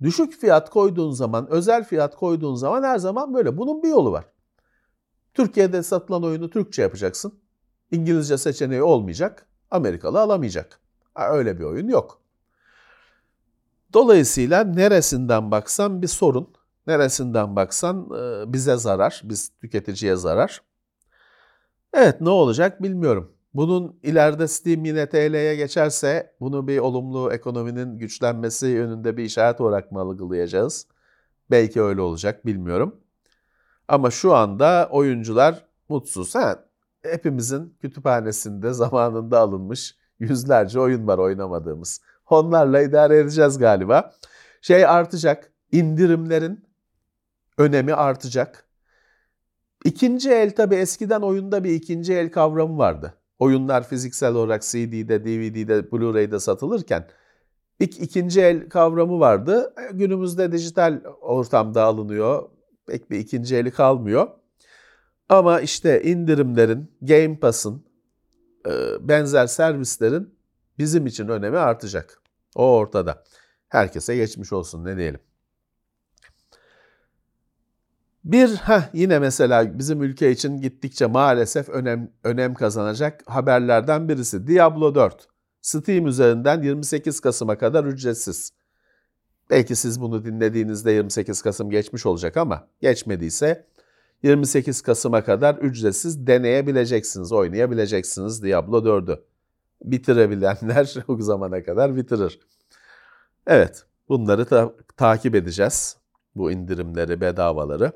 Düşük 0.01 0.33
fiyat 0.33 0.69
koyduğun 0.69 1.11
zaman, 1.11 1.47
özel 1.49 1.83
fiyat 1.83 2.15
koyduğun 2.15 2.55
zaman 2.55 2.83
her 2.83 2.97
zaman 2.97 3.33
böyle. 3.33 3.57
Bunun 3.57 3.83
bir 3.83 3.89
yolu 3.89 4.11
var. 4.11 4.25
Türkiye'de 5.33 5.83
satılan 5.83 6.23
oyunu 6.23 6.49
Türkçe 6.49 6.81
yapacaksın. 6.81 7.33
İngilizce 7.91 8.37
seçeneği 8.37 8.83
olmayacak. 8.83 9.45
Amerikalı 9.71 10.19
alamayacak. 10.21 10.79
Öyle 11.15 11.59
bir 11.59 11.63
oyun 11.63 11.87
yok. 11.87 12.21
Dolayısıyla 13.93 14.63
neresinden 14.63 15.51
baksan 15.51 16.01
bir 16.01 16.07
sorun. 16.07 16.53
Neresinden 16.87 17.55
baksan 17.55 18.09
e, 18.17 18.53
bize 18.53 18.77
zarar, 18.77 19.21
biz 19.23 19.51
tüketiciye 19.61 20.15
zarar. 20.15 20.61
Evet 21.93 22.21
ne 22.21 22.29
olacak 22.29 22.83
bilmiyorum. 22.83 23.31
Bunun 23.53 23.99
ileride 24.03 24.47
Steam 24.47 24.85
yine 24.85 25.09
TL'ye 25.09 25.55
geçerse 25.55 26.35
bunu 26.39 26.67
bir 26.67 26.79
olumlu 26.79 27.33
ekonominin 27.33 27.97
güçlenmesi 27.97 28.67
yönünde 28.67 29.17
bir 29.17 29.23
işaret 29.23 29.61
olarak 29.61 29.91
mı 29.91 29.99
algılayacağız? 29.99 30.87
Belki 31.51 31.81
öyle 31.81 32.01
olacak 32.01 32.45
bilmiyorum. 32.45 33.02
Ama 33.93 34.11
şu 34.11 34.35
anda 34.35 34.87
oyuncular 34.91 35.65
mutsuz. 35.89 36.35
Ha, 36.35 36.65
hepimizin 37.03 37.77
kütüphanesinde 37.81 38.73
zamanında 38.73 39.39
alınmış 39.39 39.95
yüzlerce 40.19 40.79
oyun 40.79 41.07
var 41.07 41.17
oynamadığımız. 41.17 42.01
Onlarla 42.29 42.81
idare 42.81 43.17
edeceğiz 43.17 43.57
galiba. 43.57 44.13
Şey 44.61 44.85
artacak, 44.85 45.51
indirimlerin 45.71 46.65
önemi 47.57 47.93
artacak. 47.93 48.67
İkinci 49.85 50.31
el 50.31 50.55
tabi 50.55 50.75
eskiden 50.75 51.21
oyunda 51.21 51.63
bir 51.63 51.71
ikinci 51.71 52.13
el 52.13 52.31
kavramı 52.31 52.77
vardı. 52.77 53.13
Oyunlar 53.39 53.87
fiziksel 53.87 54.35
olarak 54.35 54.61
CD'de, 54.63 55.23
DVD'de, 55.23 55.91
Blu-ray'de 55.91 56.39
satılırken 56.39 57.07
ilk 57.79 57.99
ikinci 57.99 58.41
el 58.41 58.69
kavramı 58.69 59.19
vardı. 59.19 59.73
Günümüzde 59.91 60.51
dijital 60.51 61.01
ortamda 61.21 61.83
alınıyor. 61.83 62.49
Pek 62.87 63.11
bir 63.11 63.19
ikinci 63.19 63.55
eli 63.55 63.71
kalmıyor. 63.71 64.27
Ama 65.29 65.61
işte 65.61 66.03
indirimlerin, 66.03 66.91
Game 67.01 67.39
Pass'ın, 67.39 67.85
e, 68.67 68.71
benzer 69.07 69.47
servislerin 69.47 70.35
bizim 70.79 71.05
için 71.05 71.27
önemi 71.27 71.57
artacak. 71.57 72.21
O 72.55 72.75
ortada. 72.75 73.23
Herkese 73.69 74.15
geçmiş 74.15 74.53
olsun 74.53 74.85
ne 74.85 74.97
diyelim. 74.97 75.19
Bir 78.23 78.55
ha 78.55 78.89
yine 78.93 79.19
mesela 79.19 79.79
bizim 79.79 80.03
ülke 80.03 80.31
için 80.31 80.61
gittikçe 80.61 81.05
maalesef 81.05 81.69
önem 81.69 82.11
önem 82.23 82.53
kazanacak 82.53 83.21
haberlerden 83.25 84.09
birisi 84.09 84.47
Diablo 84.47 84.95
4. 84.95 85.27
Steam 85.61 86.07
üzerinden 86.07 86.61
28 86.61 87.19
Kasım'a 87.19 87.57
kadar 87.57 87.85
ücretsiz. 87.85 88.51
Belki 89.49 89.75
siz 89.75 90.01
bunu 90.01 90.25
dinlediğinizde 90.25 90.91
28 90.91 91.41
Kasım 91.41 91.69
geçmiş 91.69 92.05
olacak 92.05 92.37
ama 92.37 92.67
geçmediyse 92.81 93.65
28 94.23 94.81
Kasım'a 94.81 95.23
kadar 95.23 95.55
ücretsiz 95.55 96.27
deneyebileceksiniz, 96.27 97.31
oynayabileceksiniz 97.31 98.43
Diablo 98.43 98.77
4'ü. 98.77 99.19
Bitirebilenler 99.83 100.95
o 101.07 101.17
zamana 101.21 101.63
kadar 101.63 101.95
bitirir. 101.95 102.39
Evet, 103.47 103.85
bunları 104.09 104.45
ta- 104.45 104.73
takip 104.97 105.35
edeceğiz. 105.35 105.97
Bu 106.35 106.51
indirimleri, 106.51 107.21
bedavaları. 107.21 107.91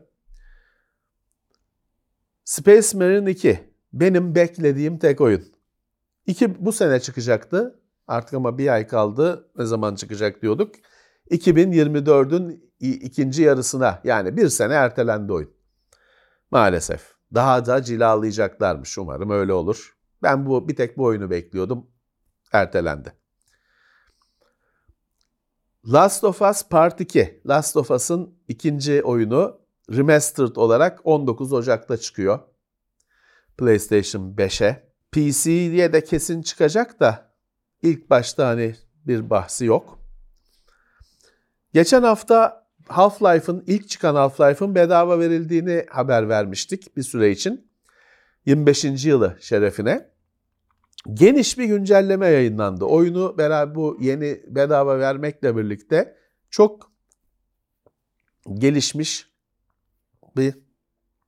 Space 2.43 2.98
Marine 2.98 3.32
2 3.32 3.60
benim 3.93 4.36
beklediğim 4.36 4.98
tek 4.98 5.22
oyun. 5.22 5.43
İki 6.26 6.66
bu 6.66 6.72
sene 6.72 7.00
çıkacaktı. 7.00 7.80
Artık 8.08 8.34
ama 8.34 8.58
bir 8.58 8.68
ay 8.68 8.88
kaldı. 8.88 9.48
Ne 9.58 9.66
zaman 9.66 9.95
çıkacak 9.95 10.41
diyorduk. 10.41 10.76
2024'ün 11.32 12.71
ikinci 12.80 13.43
yarısına 13.43 14.01
yani 14.03 14.38
bir 14.38 14.49
sene 14.49 14.73
ertelendi 14.73 15.34
oyun. 15.34 15.51
Maalesef. 16.51 17.13
Daha 17.34 17.65
da 17.65 17.84
cilalayacaklarmış. 17.84 18.97
Umarım 18.97 19.30
öyle 19.30 19.53
olur. 19.53 19.97
Ben 20.23 20.45
bu 20.45 20.69
bir 20.69 20.75
tek 20.75 20.97
bu 20.97 21.03
oyunu 21.03 21.30
bekliyordum. 21.30 21.88
Ertelendi. 22.53 23.13
Last 25.86 26.23
of 26.23 26.41
Us 26.41 26.63
Part 26.69 27.01
2. 27.01 27.41
Last 27.47 27.78
of 27.78 27.91
Us'ın 27.91 28.36
ikinci 28.47 29.03
oyunu 29.03 29.61
remastered 29.91 30.55
olarak 30.55 30.99
19 31.03 31.53
Ocak'ta 31.53 31.97
çıkıyor. 31.97 32.39
PlayStation 33.57 34.36
5'e. 34.36 34.88
PC'ye 35.11 35.93
de 35.93 36.03
kesin 36.03 36.41
çıkacak 36.41 36.99
da 36.99 37.34
ilk 37.82 38.09
başta 38.09 38.47
hani 38.47 38.75
bir 39.05 39.30
bahsi 39.30 39.65
yok. 39.65 39.99
Geçen 41.78 42.03
hafta 42.03 42.67
Half-Life'ın 42.88 43.63
ilk 43.67 43.89
çıkan 43.89 44.15
Half-Life'ın 44.15 44.75
bedava 44.75 45.19
verildiğini 45.19 45.86
haber 45.89 46.30
vermiştik 46.30 46.97
bir 46.97 47.03
süre 47.03 47.32
için. 47.32 47.71
25. 48.45 49.05
yılı 49.05 49.38
şerefine. 49.39 50.09
Geniş 51.13 51.57
bir 51.57 51.65
güncelleme 51.65 52.28
yayınlandı. 52.28 52.86
Oyunu 52.86 53.38
beraber 53.38 53.75
bu 53.75 53.97
yeni 53.99 54.41
bedava 54.47 54.99
vermekle 54.99 55.57
birlikte 55.57 56.17
çok 56.49 56.91
gelişmiş 58.53 59.30
bir 60.38 60.53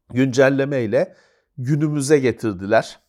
güncelleme 0.09 0.81
ile 0.81 1.15
günümüze 1.57 2.19
getirdiler. 2.19 2.99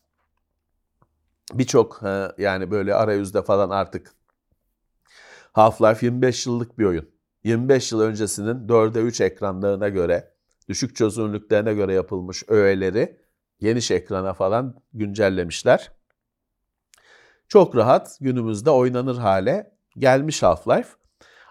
Birçok 1.53 2.01
yani 2.37 2.71
böyle 2.71 2.95
arayüzde 2.95 3.41
falan 3.41 3.69
artık 3.69 4.15
Half-Life 5.53 6.05
25 6.05 6.45
yıllık 6.45 6.79
bir 6.79 6.85
oyun. 6.85 7.10
25 7.43 7.91
yıl 7.91 8.01
öncesinin 8.01 8.67
4'e 8.67 9.01
3 9.01 9.21
ekranlarına 9.21 9.89
göre, 9.89 10.33
düşük 10.69 10.95
çözünürlüklerine 10.95 11.73
göre 11.73 11.93
yapılmış 11.93 12.43
öğeleri 12.47 13.17
geniş 13.59 13.91
ekrana 13.91 14.33
falan 14.33 14.75
güncellemişler. 14.93 15.91
Çok 17.47 17.75
rahat 17.75 18.17
günümüzde 18.21 18.69
oynanır 18.69 19.17
hale 19.17 19.71
gelmiş 19.97 20.43
Half-Life. 20.43 20.87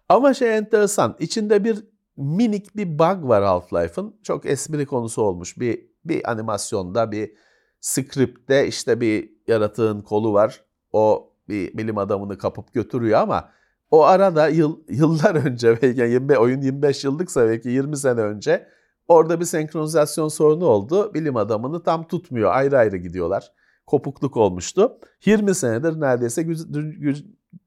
Ama 0.09 0.35
şey 0.35 0.57
enteresan, 0.57 1.17
içinde 1.19 1.65
bir 1.65 1.85
minik 2.17 2.77
bir 2.77 2.99
bug 2.99 3.29
var 3.29 3.43
Half-Life'ın. 3.43 4.15
Çok 4.23 4.47
espri 4.47 4.87
konusu 4.87 5.23
olmuş. 5.23 5.59
Bir, 5.59 5.87
bir 6.05 6.31
animasyonda, 6.31 7.13
bir 7.13 7.33
script'te 7.81 8.67
işte 8.67 9.01
bir 9.01 9.33
yaratığın 9.47 10.01
kolu 10.01 10.33
var. 10.33 10.65
O 10.93 11.33
bir 11.49 11.79
bilim 11.79 11.99
adamını 11.99 12.39
kapıp 12.39 12.75
götürüyor 12.75 13.21
ama 13.21 13.53
o 13.91 14.05
arada 14.05 14.49
yıl, 14.49 14.79
yıllar 14.89 15.35
önce 15.35 15.79
belki 15.83 16.01
20, 16.01 16.39
oyun 16.39 16.61
25 16.61 17.05
yıllıksa 17.05 17.49
belki 17.49 17.69
20 17.69 17.97
sene 17.97 18.21
önce 18.21 18.67
orada 19.09 19.41
bir 19.41 19.45
senkronizasyon 19.45 20.29
sorunu 20.29 20.65
oldu. 20.65 21.15
Bilim 21.15 21.37
adamını 21.37 21.83
tam 21.83 22.09
tutmuyor. 22.09 22.53
Ayrı 22.55 22.79
ayrı 22.79 22.97
gidiyorlar. 22.97 23.53
Kopukluk 23.87 24.37
olmuştu. 24.37 24.99
20 25.25 25.55
senedir 25.55 26.01
neredeyse 26.01 26.47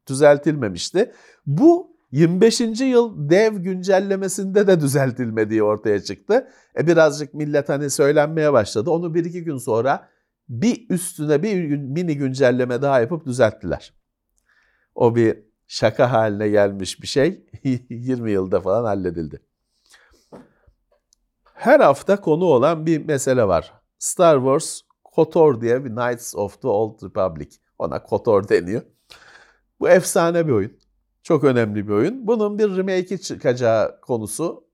düzeltilmemişti. 0.07 1.11
Bu 1.45 1.93
25. 2.11 2.61
yıl 2.81 3.29
dev 3.29 3.53
güncellemesinde 3.53 4.67
de 4.67 4.81
düzeltilmediği 4.81 5.63
ortaya 5.63 6.03
çıktı. 6.03 6.47
E 6.77 6.87
birazcık 6.87 7.33
millet 7.33 7.69
hani 7.69 7.89
söylenmeye 7.89 8.53
başladı. 8.53 8.91
Onu 8.91 9.13
bir 9.13 9.25
iki 9.25 9.43
gün 9.43 9.57
sonra 9.57 10.09
bir 10.49 10.89
üstüne 10.89 11.43
bir 11.43 11.77
mini 11.77 12.17
güncelleme 12.17 12.81
daha 12.81 12.99
yapıp 12.99 13.25
düzelttiler. 13.25 13.93
O 14.95 15.15
bir 15.15 15.52
şaka 15.73 16.11
haline 16.11 16.49
gelmiş 16.49 17.01
bir 17.01 17.07
şey 17.07 17.45
20 17.89 18.31
yılda 18.31 18.61
falan 18.61 18.83
halledildi. 18.83 19.41
Her 21.43 21.79
hafta 21.79 22.21
konu 22.21 22.45
olan 22.45 22.85
bir 22.85 23.05
mesele 23.05 23.47
var. 23.47 23.73
Star 23.99 24.35
Wars 24.35 24.81
KOTOR 25.03 25.61
diye 25.61 25.85
bir 25.85 25.89
Knights 25.89 26.35
of 26.35 26.61
the 26.61 26.67
Old 26.67 27.03
Republic. 27.03 27.57
Ona 27.79 28.03
KOTOR 28.03 28.49
deniyor. 28.49 28.81
Bu 29.79 29.89
efsane 29.89 30.47
bir 30.47 30.51
oyun. 30.51 30.77
Çok 31.23 31.43
önemli 31.43 31.87
bir 31.87 31.93
oyun. 31.93 32.27
Bunun 32.27 32.59
bir 32.59 32.77
remake'i 32.77 33.21
çıkacağı 33.21 34.01
konusu 34.01 34.67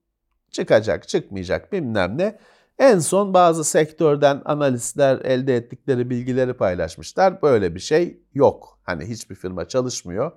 çıkacak, 0.52 1.08
çıkmayacak 1.08 1.72
bilmem 1.72 2.18
ne. 2.18 2.40
En 2.80 3.00
son 3.00 3.34
bazı 3.34 3.64
sektörden 3.64 4.42
analistler 4.46 5.20
elde 5.20 5.56
ettikleri 5.56 6.10
bilgileri 6.10 6.54
paylaşmışlar. 6.54 7.42
Böyle 7.42 7.76
bir 7.76 7.80
şey 7.80 8.22
yok. 8.34 8.80
Hani 8.84 9.06
hiçbir 9.06 9.36
firma 9.36 9.68
çalışmıyor. 9.68 10.32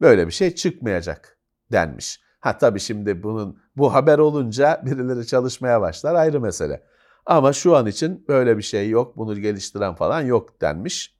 Böyle 0.00 0.26
bir 0.26 0.32
şey 0.32 0.54
çıkmayacak 0.54 1.38
denmiş. 1.72 2.20
Ha 2.40 2.58
tabii 2.58 2.80
şimdi 2.80 3.22
bunun 3.22 3.58
bu 3.76 3.94
haber 3.94 4.18
olunca 4.18 4.82
birileri 4.86 5.26
çalışmaya 5.26 5.80
başlar 5.80 6.14
ayrı 6.14 6.40
mesele. 6.40 6.82
Ama 7.26 7.52
şu 7.52 7.76
an 7.76 7.86
için 7.86 8.24
böyle 8.28 8.58
bir 8.58 8.62
şey 8.62 8.90
yok, 8.90 9.16
bunu 9.16 9.40
geliştiren 9.40 9.94
falan 9.94 10.20
yok 10.20 10.60
denmiş. 10.60 11.14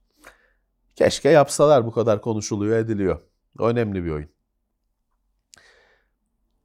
Keşke 0.95 1.29
yapsalar 1.29 1.87
bu 1.87 1.93
kadar 1.93 2.21
konuşuluyor, 2.21 2.79
ediliyor. 2.79 3.21
Önemli 3.59 4.05
bir 4.05 4.11
oyun. 4.11 4.29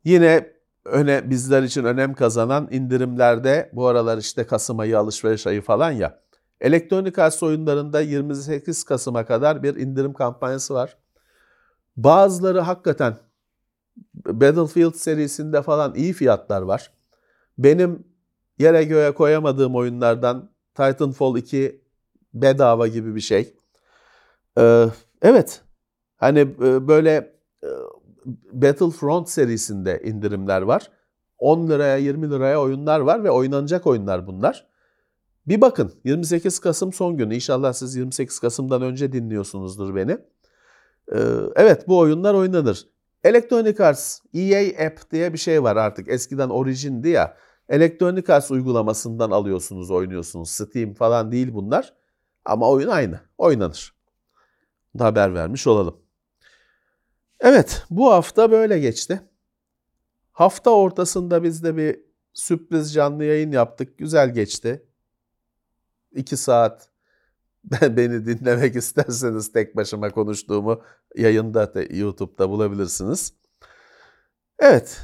Yine 0.03 0.53
öne 0.85 1.29
bizler 1.29 1.63
için 1.63 1.83
önem 1.83 2.13
kazanan 2.13 2.67
indirimlerde 2.71 3.69
bu 3.73 3.87
aralar 3.87 4.17
işte 4.17 4.47
Kasım 4.47 4.79
ayı 4.79 4.99
alışveriş 4.99 5.47
ayı 5.47 5.61
falan 5.61 5.91
ya. 5.91 6.21
Elektronik 6.61 7.19
arsa 7.19 7.45
oyunlarında 7.45 8.01
28 8.01 8.83
Kasım'a 8.83 9.25
kadar 9.25 9.63
bir 9.63 9.75
indirim 9.75 10.13
kampanyası 10.13 10.73
var. 10.73 10.97
Bazıları 12.03 12.59
hakikaten 12.59 13.17
Battlefield 14.25 14.93
serisinde 14.93 15.61
falan 15.61 15.95
iyi 15.95 16.13
fiyatlar 16.13 16.61
var. 16.61 16.91
Benim 17.57 18.03
yere 18.59 18.83
göğe 18.83 19.11
koyamadığım 19.11 19.75
oyunlardan 19.75 20.51
Titanfall 20.75 21.37
2 21.37 21.81
bedava 22.33 22.87
gibi 22.87 23.15
bir 23.15 23.21
şey. 23.21 23.53
Ee, 24.57 24.85
evet. 25.21 25.61
Hani 26.17 26.39
e, 26.39 26.87
böyle 26.87 27.33
e, 27.63 27.69
Battlefront 28.51 29.29
serisinde 29.29 30.01
indirimler 30.03 30.61
var. 30.61 30.91
10 31.37 31.69
liraya 31.69 31.97
20 31.97 32.29
liraya 32.29 32.61
oyunlar 32.61 32.99
var 32.99 33.23
ve 33.23 33.31
oynanacak 33.31 33.87
oyunlar 33.87 34.27
bunlar. 34.27 34.67
Bir 35.47 35.61
bakın 35.61 35.93
28 36.03 36.59
Kasım 36.59 36.93
son 36.93 37.17
günü. 37.17 37.35
İnşallah 37.35 37.73
siz 37.73 37.95
28 37.95 38.39
Kasım'dan 38.39 38.81
önce 38.81 39.11
dinliyorsunuzdur 39.11 39.95
beni. 39.95 40.17
Ee, 41.15 41.19
evet 41.55 41.87
bu 41.87 41.97
oyunlar 41.97 42.33
oynanır. 42.33 42.87
Electronic 43.23 43.83
Arts 43.83 44.19
EA 44.33 44.85
App 44.87 45.11
diye 45.11 45.33
bir 45.33 45.37
şey 45.37 45.63
var 45.63 45.75
artık. 45.75 46.09
Eskiden 46.09 46.49
Origin'di 46.49 47.09
ya. 47.09 47.37
Electronic 47.69 48.33
Arts 48.33 48.51
uygulamasından 48.51 49.31
alıyorsunuz, 49.31 49.91
oynuyorsunuz. 49.91 50.49
Steam 50.49 50.93
falan 50.93 51.31
değil 51.31 51.53
bunlar. 51.53 51.93
Ama 52.45 52.69
oyun 52.69 52.87
aynı. 52.87 53.19
Oynanır. 53.37 53.95
Da 54.99 55.05
haber 55.05 55.33
vermiş 55.33 55.67
olalım. 55.67 55.97
Evet, 57.39 57.83
bu 57.89 58.11
hafta 58.11 58.51
böyle 58.51 58.79
geçti. 58.79 59.21
Hafta 60.31 60.69
ortasında 60.71 61.43
biz 61.43 61.63
de 61.63 61.77
bir 61.77 61.99
sürpriz 62.33 62.93
canlı 62.93 63.23
yayın 63.23 63.51
yaptık. 63.51 63.97
Güzel 63.97 64.33
geçti. 64.33 64.85
İki 66.11 66.37
saat 66.37 66.89
beni 67.81 68.25
dinlemek 68.25 68.75
isterseniz 68.81 69.51
tek 69.51 69.75
başıma 69.75 70.09
konuştuğumu 70.09 70.81
yayında 71.15 71.73
da 71.73 71.83
YouTube'da 71.83 72.49
bulabilirsiniz. 72.49 73.33
Evet, 74.59 75.01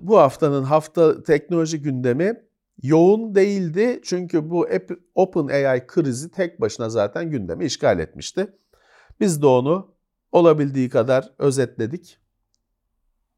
bu 0.00 0.18
haftanın 0.18 0.62
hafta 0.62 1.22
teknoloji 1.22 1.82
gündemi 1.82 2.44
yoğun 2.82 3.34
değildi. 3.34 4.00
Çünkü 4.04 4.50
bu 4.50 4.68
Open 5.14 5.46
AI 5.46 5.86
krizi 5.86 6.30
tek 6.30 6.60
başına 6.60 6.88
zaten 6.88 7.30
gündemi 7.30 7.64
işgal 7.64 7.98
etmişti. 7.98 8.46
Biz 9.20 9.42
de 9.42 9.46
onu 9.46 9.94
olabildiği 10.32 10.88
kadar 10.88 11.32
özetledik. 11.38 12.18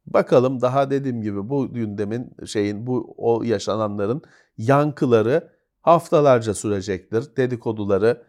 Bakalım 0.06 0.60
daha 0.60 0.90
dediğim 0.90 1.22
gibi 1.22 1.48
bu 1.48 1.72
gündemin 1.72 2.30
şeyin 2.46 2.86
bu 2.86 3.14
o 3.16 3.42
yaşananların 3.42 4.22
yankıları 4.58 5.55
haftalarca 5.86 6.54
sürecektir. 6.54 7.36
Dedikoduları 7.36 8.22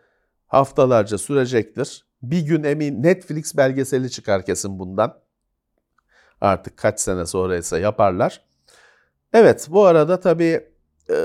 haftalarca 0.48 1.18
sürecektir. 1.18 2.06
Bir 2.22 2.42
gün 2.42 2.64
emin 2.64 3.04
Netflix 3.04 3.58
belgeseli 3.58 4.12
çıkar 4.12 4.46
kesin 4.46 4.80
bundan. 4.80 5.20
Artık 6.42 6.78
kaç 6.78 7.00
sene 7.00 7.26
sonra 7.26 7.58
ise 7.58 7.80
yaparlar. 7.80 8.46
Evet 9.34 9.68
bu 9.70 9.86
arada 9.86 10.20
tabii 10.20 10.70
e, 11.10 11.18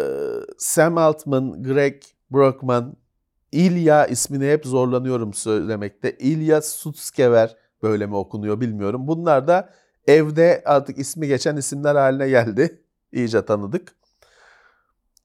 Sam 0.59 0.99
Altman, 0.99 1.63
Greg 1.63 2.03
Brockman, 2.31 2.97
İlya 3.53 4.07
ismini 4.07 4.51
hep 4.51 4.67
zorlanıyorum 4.67 5.35
söylemekte. 5.35 6.17
İlya 6.17 6.63
Sutskever 6.63 7.57
böyle 7.83 8.07
mi 8.07 8.17
okunuyor 8.17 8.61
bilmiyorum. 8.61 9.09
Bunlar 9.09 9.49
da 9.49 9.71
evde 10.07 10.63
artık 10.67 10.99
ismi 10.99 11.29
geçen 11.29 11.57
isimler 11.57 11.95
haline 11.95 12.29
geldi. 12.29 12.83
İyice 13.13 13.45
tanıdık. 13.45 14.02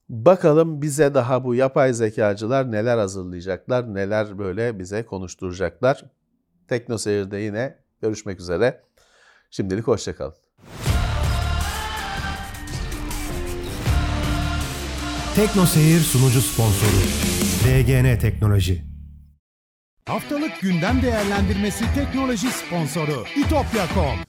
Bakalım 0.08 0.82
bize 0.82 1.14
daha 1.14 1.44
bu 1.44 1.54
yapay 1.54 1.92
zekacılar 1.92 2.72
neler 2.72 2.98
hazırlayacaklar, 2.98 3.94
neler 3.94 4.38
böyle 4.38 4.78
bize 4.78 5.06
konuşturacaklar. 5.06 6.04
Tekno 6.68 6.98
Seyir'de 6.98 7.36
yine 7.36 7.78
görüşmek 8.02 8.40
üzere. 8.40 8.82
Şimdilik 9.50 9.86
hoşçakalın. 9.86 10.34
Tekno 15.36 15.66
Seyir 15.66 16.00
sunucu 16.00 16.40
sponsoru 16.40 17.00
DGN 17.64 18.18
Teknoloji. 18.18 18.84
Haftalık 20.06 20.60
gündem 20.60 21.02
değerlendirmesi 21.02 21.84
teknoloji 21.94 22.50
sponsoru 22.50 23.24
itopya.com 23.36 24.28